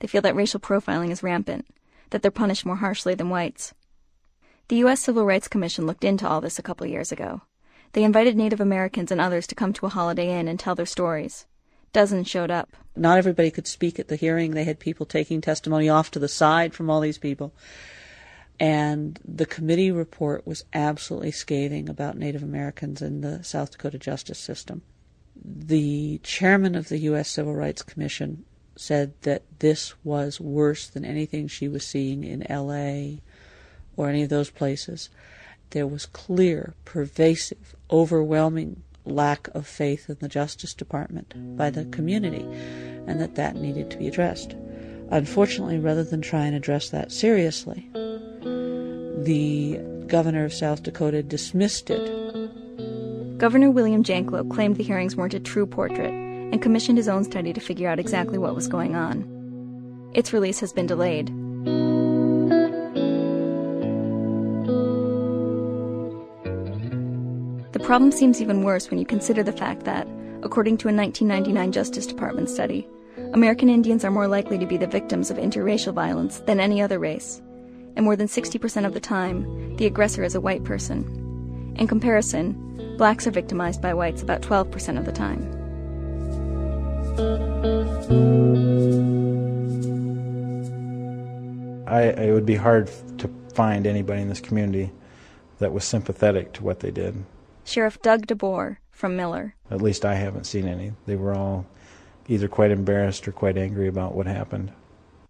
[0.00, 1.66] They feel that racial profiling is rampant,
[2.10, 3.74] that they're punished more harshly than whites.
[4.66, 4.98] The U.S.
[4.98, 7.42] Civil Rights Commission looked into all this a couple years ago.
[7.92, 10.84] They invited Native Americans and others to come to a Holiday Inn and tell their
[10.84, 11.46] stories.
[11.92, 12.70] Dozens showed up.
[12.96, 14.50] Not everybody could speak at the hearing.
[14.50, 17.54] They had people taking testimony off to the side from all these people.
[18.58, 24.38] And the committee report was absolutely scathing about Native Americans in the South Dakota justice
[24.38, 24.82] system.
[25.44, 27.28] The chairman of the U.S.
[27.28, 28.44] Civil Rights Commission
[28.74, 33.20] said that this was worse than anything she was seeing in L.A.
[33.96, 35.10] or any of those places.
[35.70, 42.42] There was clear, pervasive, overwhelming lack of faith in the Justice Department by the community,
[43.06, 44.54] and that that needed to be addressed.
[45.10, 47.88] Unfortunately, rather than try and address that seriously,
[49.16, 53.38] the governor of South Dakota dismissed it.
[53.38, 57.52] Governor William Janklow claimed the hearings weren't a true portrait and commissioned his own study
[57.52, 60.10] to figure out exactly what was going on.
[60.14, 61.26] Its release has been delayed.
[67.72, 70.08] The problem seems even worse when you consider the fact that,
[70.42, 72.88] according to a 1999 Justice Department study,
[73.34, 76.98] American Indians are more likely to be the victims of interracial violence than any other
[76.98, 77.42] race,
[77.96, 81.74] and more than 60% of the time, the aggressor is a white person.
[81.76, 85.52] In comparison, blacks are victimized by whites about 12% of the time.
[91.86, 94.92] I, it would be hard to find anybody in this community
[95.58, 97.24] that was sympathetic to what they did.
[97.64, 99.54] Sheriff Doug DeBoer from Miller.
[99.70, 100.92] At least I haven't seen any.
[101.06, 101.66] They were all
[102.28, 104.72] either quite embarrassed or quite angry about what happened.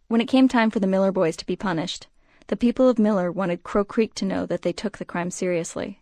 [0.08, 2.06] When it came time for the Miller boys to be punished,
[2.49, 6.01] the people of Miller wanted Crow Creek to know that they took the crime seriously.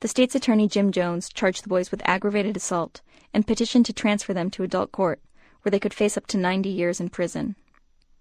[0.00, 3.00] The state's attorney Jim Jones charged the boys with aggravated assault
[3.34, 5.20] and petitioned to transfer them to adult court,
[5.62, 7.56] where they could face up to 90 years in prison.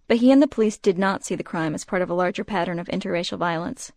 [0.07, 2.43] But he and the police did not see the crime as part of a larger
[2.43, 3.91] pattern of interracial violence.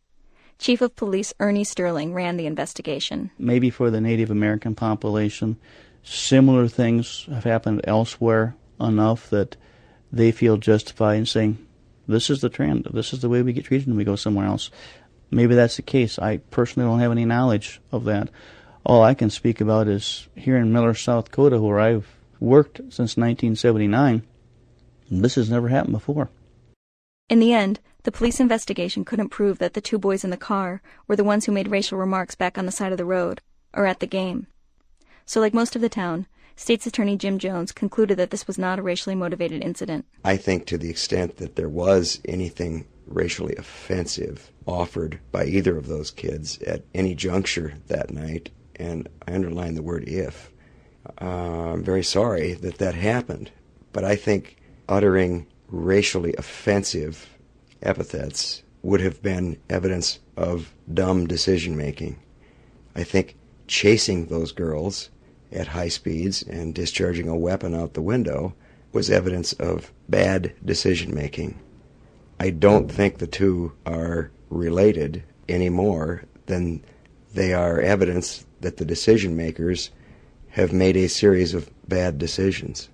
[0.59, 3.31] Chief of Police Ernie Sterling ran the investigation.
[3.39, 5.57] Maybe for the Native American population,
[6.03, 9.57] similar things have happened elsewhere enough that
[10.11, 11.65] they feel justified in saying,
[12.09, 14.47] this is the trend, this is the way we get treated when we go somewhere
[14.47, 14.71] else.
[15.31, 16.19] Maybe that's the case.
[16.19, 18.31] I personally don't have any knowledge of that.
[18.85, 22.09] All I can speak about is here in Miller, South Dakota, where I've
[22.41, 24.23] worked since 1979.
[25.11, 26.31] This has never happened before.
[27.29, 30.81] In the end, the police investigation couldn't prove that the two boys in the car
[31.07, 33.43] were the ones who made racial remarks back on the side of the road
[33.75, 34.47] or at the game.
[35.27, 36.27] So, like most of the town,
[36.59, 40.05] State's Attorney Jim Jones concluded that this was not a racially motivated incident.
[40.25, 45.87] I think to the extent that there was anything racially offensive offered by either of
[45.87, 50.51] those kids at any juncture that night, and I underline the word if,
[51.23, 53.53] uh, I'm very sorry that that happened.
[53.93, 54.57] But I think
[54.89, 57.39] uttering racially offensive
[57.83, 62.19] epithets would have been evidence of dumb decision making.
[62.97, 63.37] I think
[63.69, 65.11] chasing those girls
[65.53, 68.55] at high speeds and discharging a weapon out the window
[68.93, 71.59] was evidence of bad decision making.
[72.41, 76.83] I don't think the two are related any more than
[77.35, 79.91] they are evidence that the decision makers
[80.51, 82.89] have made a series of bad decisions.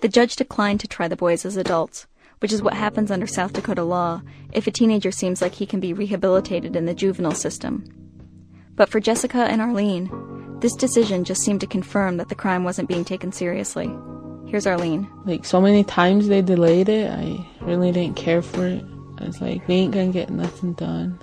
[0.00, 2.06] The judge declined to try the boys as adults,
[2.40, 4.22] which is what happens under South Dakota law
[4.52, 7.84] if a teenager seems like he can be rehabilitated in the juvenile system.
[8.74, 10.10] But for Jessica and Arlene,
[10.60, 13.90] this decision just seemed to confirm that the crime wasn't being taken seriously.
[14.46, 15.10] Here's Arlene.
[15.24, 18.84] Like so many times they delayed it, I really didn't care for it.
[19.18, 21.18] I was like, they ain't gonna get nothing done.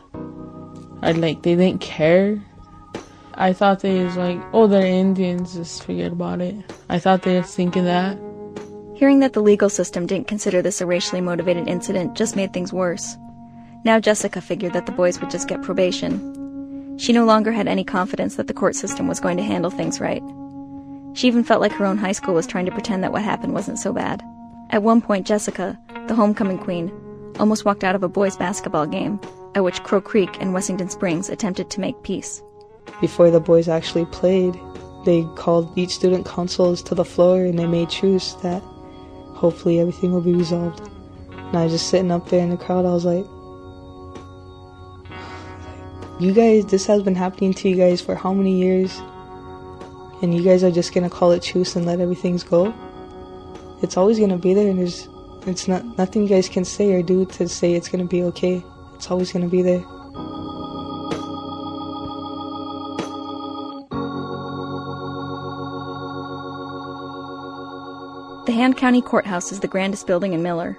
[1.02, 2.44] I like they didn't care.
[3.36, 6.56] I thought they was like, oh, they're Indians, just forget about it.
[6.90, 8.18] I thought they were thinking that.
[8.96, 12.72] Hearing that the legal system didn't consider this a racially motivated incident just made things
[12.72, 13.18] worse.
[13.84, 16.98] Now Jessica figured that the boys would just get probation.
[17.00, 20.00] She no longer had any confidence that the court system was going to handle things
[20.00, 20.22] right.
[21.16, 23.54] She even felt like her own high school was trying to pretend that what happened
[23.54, 24.24] wasn't so bad.
[24.70, 25.78] At one point, Jessica,
[26.08, 26.92] the homecoming queen,
[27.40, 29.20] almost walked out of a boys' basketball game,
[29.56, 32.44] at which Crow Creek and Wessington Springs attempted to make peace.
[33.02, 34.58] Before the boys actually played,
[35.06, 38.64] they called each student councils to the floor and they made truce that
[39.44, 40.80] hopefully everything will be resolved.
[41.30, 43.26] And I was just sitting up there in the crowd, I was like,
[46.22, 49.02] you guys, this has been happening to you guys for how many years?
[50.22, 52.74] And you guys are just gonna call it truce and let everything's go?
[53.82, 55.10] It's always gonna be there, and there's,
[55.46, 58.64] it's not nothing you guys can say or do to say it's gonna be okay.
[58.96, 59.84] It's always gonna be there.
[68.64, 70.78] Hand County Courthouse is the grandest building in Miller.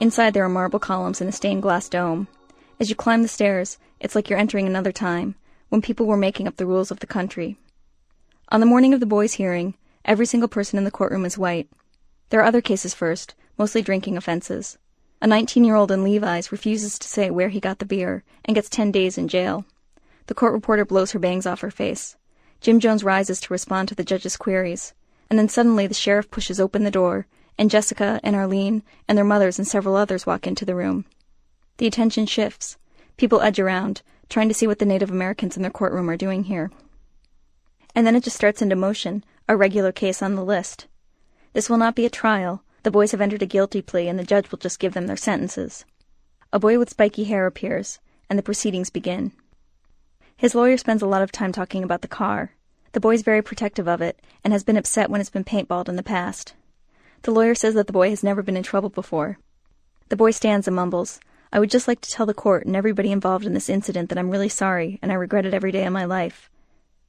[0.00, 2.26] Inside there are marble columns and a stained glass dome.
[2.80, 5.36] As you climb the stairs, it's like you're entering another time,
[5.68, 7.56] when people were making up the rules of the country.
[8.48, 9.74] On the morning of the boys' hearing,
[10.04, 11.70] every single person in the courtroom is white.
[12.30, 14.76] There are other cases first, mostly drinking offenses.
[15.22, 18.56] A 19 year old in Levi's refuses to say where he got the beer and
[18.56, 19.64] gets 10 days in jail.
[20.26, 22.16] The court reporter blows her bangs off her face.
[22.60, 24.94] Jim Jones rises to respond to the judge's queries
[25.30, 27.26] and then suddenly the sheriff pushes open the door,
[27.56, 31.04] and Jessica and Arlene and their mothers and several others walk into the room.
[31.78, 32.76] The attention shifts.
[33.16, 36.44] People edge around, trying to see what the Native Americans in their courtroom are doing
[36.44, 36.70] here.
[37.94, 40.86] And then it just starts into motion, a regular case on the list.
[41.52, 42.62] This will not be a trial.
[42.82, 45.16] The boys have entered a guilty plea, and the judge will just give them their
[45.16, 45.84] sentences.
[46.52, 49.32] A boy with spiky hair appears, and the proceedings begin.
[50.36, 52.52] His lawyer spends a lot of time talking about the car,
[52.92, 55.96] the boy's very protective of it and has been upset when it's been paintballed in
[55.96, 56.54] the past.
[57.22, 59.38] The lawyer says that the boy has never been in trouble before.
[60.08, 61.20] The boy stands and mumbles,
[61.52, 64.18] I would just like to tell the court and everybody involved in this incident that
[64.18, 66.48] I'm really sorry and I regret it every day of my life.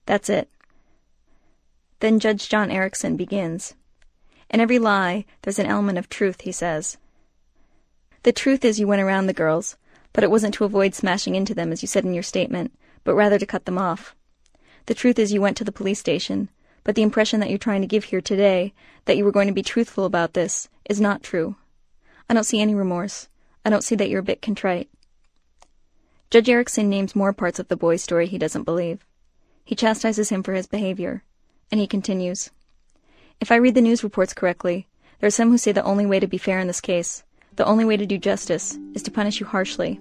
[0.08, 0.50] That's it.
[2.00, 3.76] Then Judge John Erickson begins.
[4.50, 6.98] In every lie, there's an element of truth, he says.
[8.24, 9.78] The truth is you went around the girls,
[10.12, 12.74] but it wasn't to avoid smashing into them as you said in your statement,
[13.04, 14.16] but rather to cut them off.
[14.86, 16.50] The truth is you went to the police station,
[16.84, 18.74] but the impression that you're trying to give here today,
[19.06, 21.56] that you were going to be truthful about this, is not true.
[22.30, 23.28] I don't see any remorse.
[23.64, 24.90] I don't see that you're a bit contrite.
[26.32, 29.06] Judge Erickson names more parts of the boy's story he doesn't believe.
[29.64, 31.24] He chastises him for his behavior,
[31.70, 32.50] and he continues.
[33.40, 34.88] If I read the news reports correctly,
[35.20, 37.24] there are some who say the only way to be fair in this case,
[37.56, 40.00] the only way to do justice, is to punish you harshly.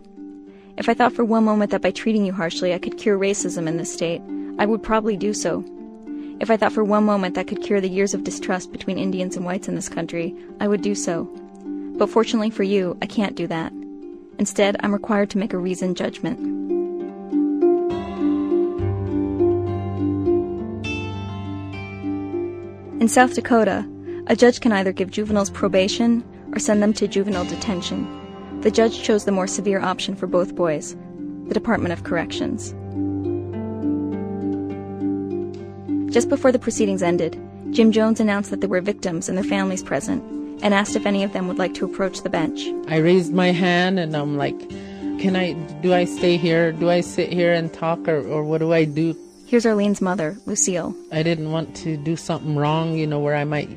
[0.80, 3.68] If I thought for one moment that by treating you harshly I could cure racism
[3.68, 4.22] in this state,
[4.58, 5.62] I would probably do so.
[6.40, 9.36] If I thought for one moment that could cure the years of distrust between Indians
[9.36, 11.24] and whites in this country, I would do so.
[11.98, 13.74] But fortunately for you, I can't do that.
[14.38, 16.38] Instead, I'm required to make a reasoned judgment.
[23.02, 23.86] In South Dakota,
[24.28, 26.24] a judge can either give juveniles probation
[26.54, 28.19] or send them to juvenile detention.
[28.62, 30.94] The judge chose the more severe option for both boys
[31.48, 32.74] the Department of Corrections.
[36.12, 37.40] Just before the proceedings ended,
[37.70, 40.22] Jim Jones announced that there were victims and their families present
[40.62, 42.66] and asked if any of them would like to approach the bench.
[42.88, 44.68] I raised my hand and I'm like,
[45.20, 46.70] can I, do I stay here?
[46.70, 49.16] Do I sit here and talk or, or what do I do?
[49.46, 50.94] Here's Arlene's mother, Lucille.
[51.11, 53.70] I didn't want to do something wrong, you know, where I might,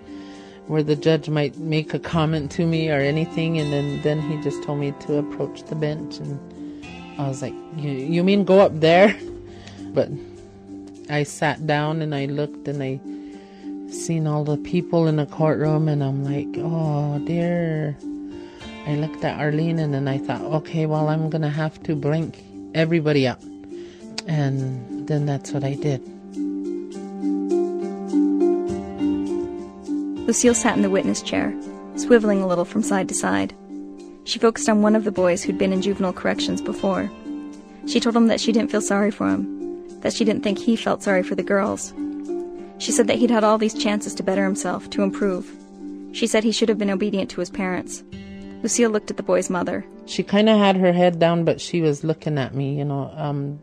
[0.68, 3.59] where the judge might make a comment to me or anything.
[3.59, 6.18] And then, then he just told me to approach the bench.
[6.18, 6.39] And
[7.20, 9.16] I was like, you, you mean go up there?
[9.93, 10.09] But
[11.07, 12.99] I sat down and I looked and I
[13.91, 17.95] seen all the people in the courtroom and I'm like, oh dear.
[18.88, 22.43] I looked at Arlene and then I thought, okay, well, I'm to have to blink
[22.74, 23.41] everybody out.
[24.28, 26.01] And then that's what I did.
[30.26, 31.51] Lucille sat in the witness chair,
[31.95, 33.53] swiveling a little from side to side.
[34.24, 37.11] She focused on one of the boys who'd been in juvenile corrections before.
[37.88, 40.78] She told him that she didn't feel sorry for him, that she didn't think he
[40.78, 41.93] felt sorry for the girls.
[42.78, 45.51] She said that he'd had all these chances to better himself, to improve.
[46.13, 48.03] She said he should have been obedient to his parents.
[48.61, 49.86] Lucille looked at the boy's mother.
[50.05, 53.11] She kind of had her head down, but she was looking at me, you know,
[53.15, 53.59] um,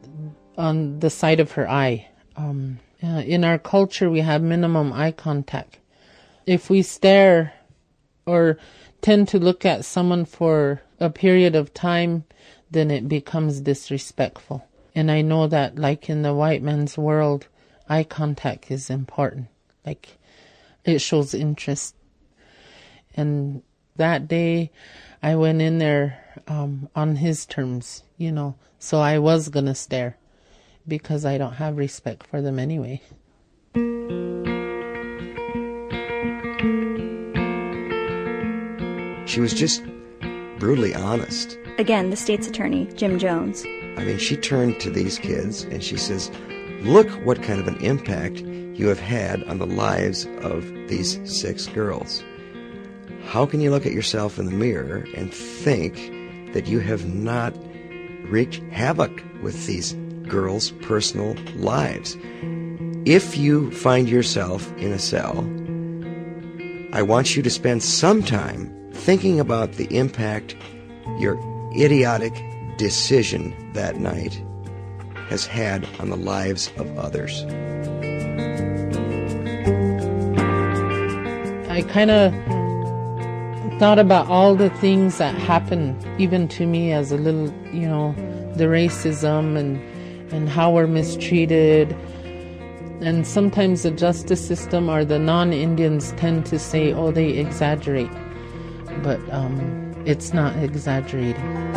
[0.58, 2.06] on the side of her eye.
[2.36, 5.79] Um, uh, in our culture, we have minimum eye contact.
[6.46, 7.52] If we stare
[8.26, 8.58] or
[9.00, 12.24] tend to look at someone for a period of time,
[12.70, 14.66] then it becomes disrespectful.
[14.94, 17.46] And I know that, like in the white man's world,
[17.88, 19.48] eye contact is important.
[19.84, 20.18] Like,
[20.84, 21.94] it shows interest.
[23.16, 23.62] And
[23.96, 24.70] that day,
[25.22, 30.16] I went in there um, on his terms, you know, so I was gonna stare
[30.88, 33.02] because I don't have respect for them anyway.
[39.30, 39.84] She was just
[40.58, 41.56] brutally honest.
[41.78, 43.62] Again, the state's attorney, Jim Jones.
[43.96, 46.32] I mean, she turned to these kids and she says,
[46.80, 51.68] Look what kind of an impact you have had on the lives of these six
[51.68, 52.24] girls.
[53.22, 55.94] How can you look at yourself in the mirror and think
[56.52, 57.54] that you have not
[58.24, 59.92] wreaked havoc with these
[60.26, 62.16] girls' personal lives?
[63.04, 65.48] If you find yourself in a cell,
[66.92, 70.54] I want you to spend some time thinking about the impact
[71.18, 71.38] your
[71.76, 72.34] idiotic
[72.76, 74.42] decision that night
[75.28, 77.44] has had on the lives of others.
[81.70, 82.32] I kind of
[83.78, 88.14] thought about all the things that happened, even to me as a little, you know,
[88.56, 89.80] the racism and
[90.32, 91.92] and how we're mistreated.
[93.00, 98.10] And sometimes the justice system or the non-Indians tend to say, "Oh, they exaggerate,"
[99.02, 101.70] but um, it's not exaggerating.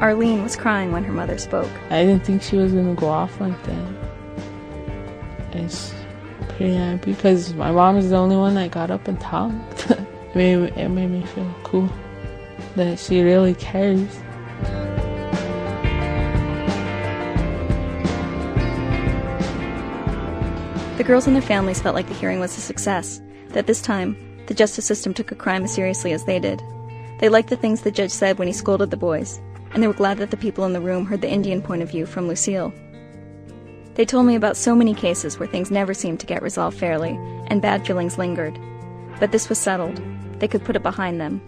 [0.00, 1.70] Arlene was crying when her mother spoke.
[1.90, 3.94] I didn't think she was gonna go off like that.
[5.52, 5.94] It's
[6.48, 9.90] pretty happy because my mom is the only one that got up and talked.
[9.90, 11.88] it, made, it made me feel cool
[12.74, 14.18] that she really cares.
[20.96, 24.16] The girls and their families felt like the hearing was a success, that this time,
[24.46, 26.62] the justice system took a crime as seriously as they did.
[27.18, 29.40] They liked the things the judge said when he scolded the boys,
[29.72, 31.90] and they were glad that the people in the room heard the Indian point of
[31.90, 32.72] view from Lucille.
[33.94, 37.18] They told me about so many cases where things never seemed to get resolved fairly,
[37.46, 38.58] and bad feelings lingered.
[39.18, 40.00] But this was settled.
[40.40, 41.40] They could put it behind them.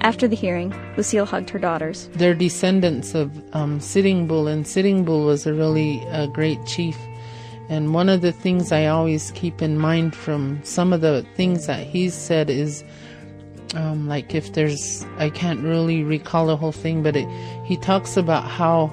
[0.00, 2.08] After the hearing, Lucille hugged her daughters.
[2.14, 6.96] They're descendants of um, Sitting Bull, and Sitting Bull was a really uh, great chief.
[7.70, 11.66] And one of the things I always keep in mind from some of the things
[11.66, 12.82] that he's said is
[13.74, 17.28] um, like if there's, I can't really recall the whole thing, but it,
[17.64, 18.92] he talks about how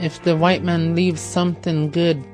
[0.00, 2.24] if the white man leaves something good,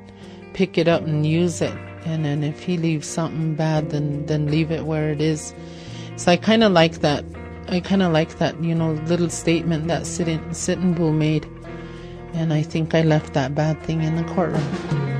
[0.53, 1.77] pick it up and use it.
[2.05, 5.53] And then if he leaves something bad, then, then leave it where it is.
[6.15, 7.25] So I kind of like that.
[7.67, 11.45] I kind of like that, you know, little statement that Sitting Bull made.
[12.33, 15.12] And I think I left that bad thing in the courtroom.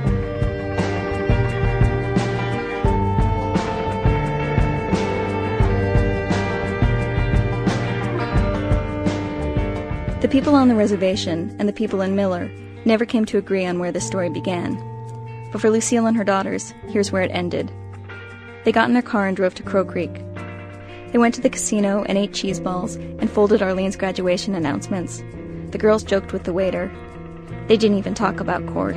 [10.24, 12.50] The people on the reservation and the people in Miller
[12.86, 14.74] never came to agree on where the story began.
[15.52, 17.70] But for Lucille and her daughters, here's where it ended.
[18.64, 20.14] They got in their car and drove to Crow Creek.
[21.12, 25.22] They went to the casino and ate cheese balls and folded Arlene's graduation announcements.
[25.72, 26.90] The girls joked with the waiter.
[27.68, 28.96] They didn't even talk about court.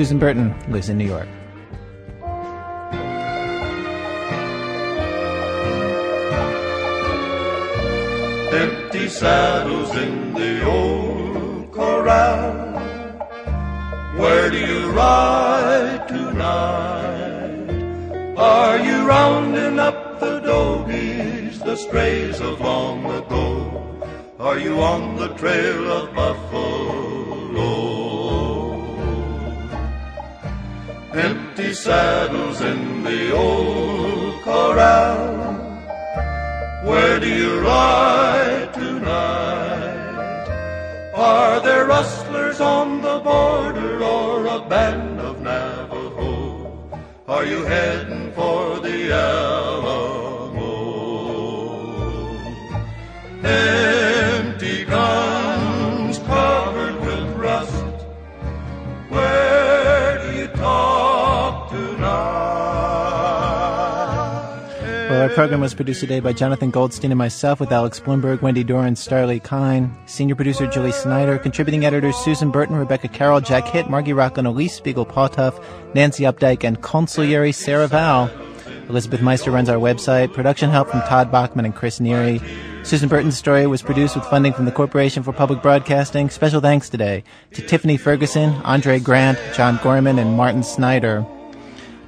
[0.00, 1.28] Susan Burton lives in New York.
[8.50, 12.78] Empty saddles in the old corral.
[14.16, 17.68] Where do you ride tonight?
[18.38, 24.00] Are you rounding up the dogies, the strays of long ago?
[24.38, 26.99] Are you on the trail of buffalo?
[31.12, 35.54] Empty saddles in the old corral.
[36.84, 40.46] Where do you ride tonight?
[41.16, 47.02] Are there rustlers on the border or a band of Navajo?
[47.26, 50.60] Are you heading for the Alamo?
[53.42, 54.09] Empty
[65.20, 68.94] our program was produced today by Jonathan Goldstein and myself with Alex Blumberg, Wendy Doran,
[68.94, 74.12] Starlee Kine, senior producer Julie Snyder, contributing editors Susan Burton, Rebecca Carroll, Jack Hitt, Margy
[74.12, 75.60] Rochlin, Alix Spiegel, Paul Tough,
[75.94, 78.30] Nancy Updike, and consigliere Sarah Vowell.
[78.88, 80.32] Elizabeth Meister runs our website.
[80.32, 82.40] Production help from Todd Bachmann and Chris Neary.
[82.86, 86.30] Susan Burton's story was produced with funding from the Corporation for Public Broadcasting.
[86.30, 91.26] Special thanks today to Tiffany Ferguson, Andre Grant, John Gorman, and Martin Snyder.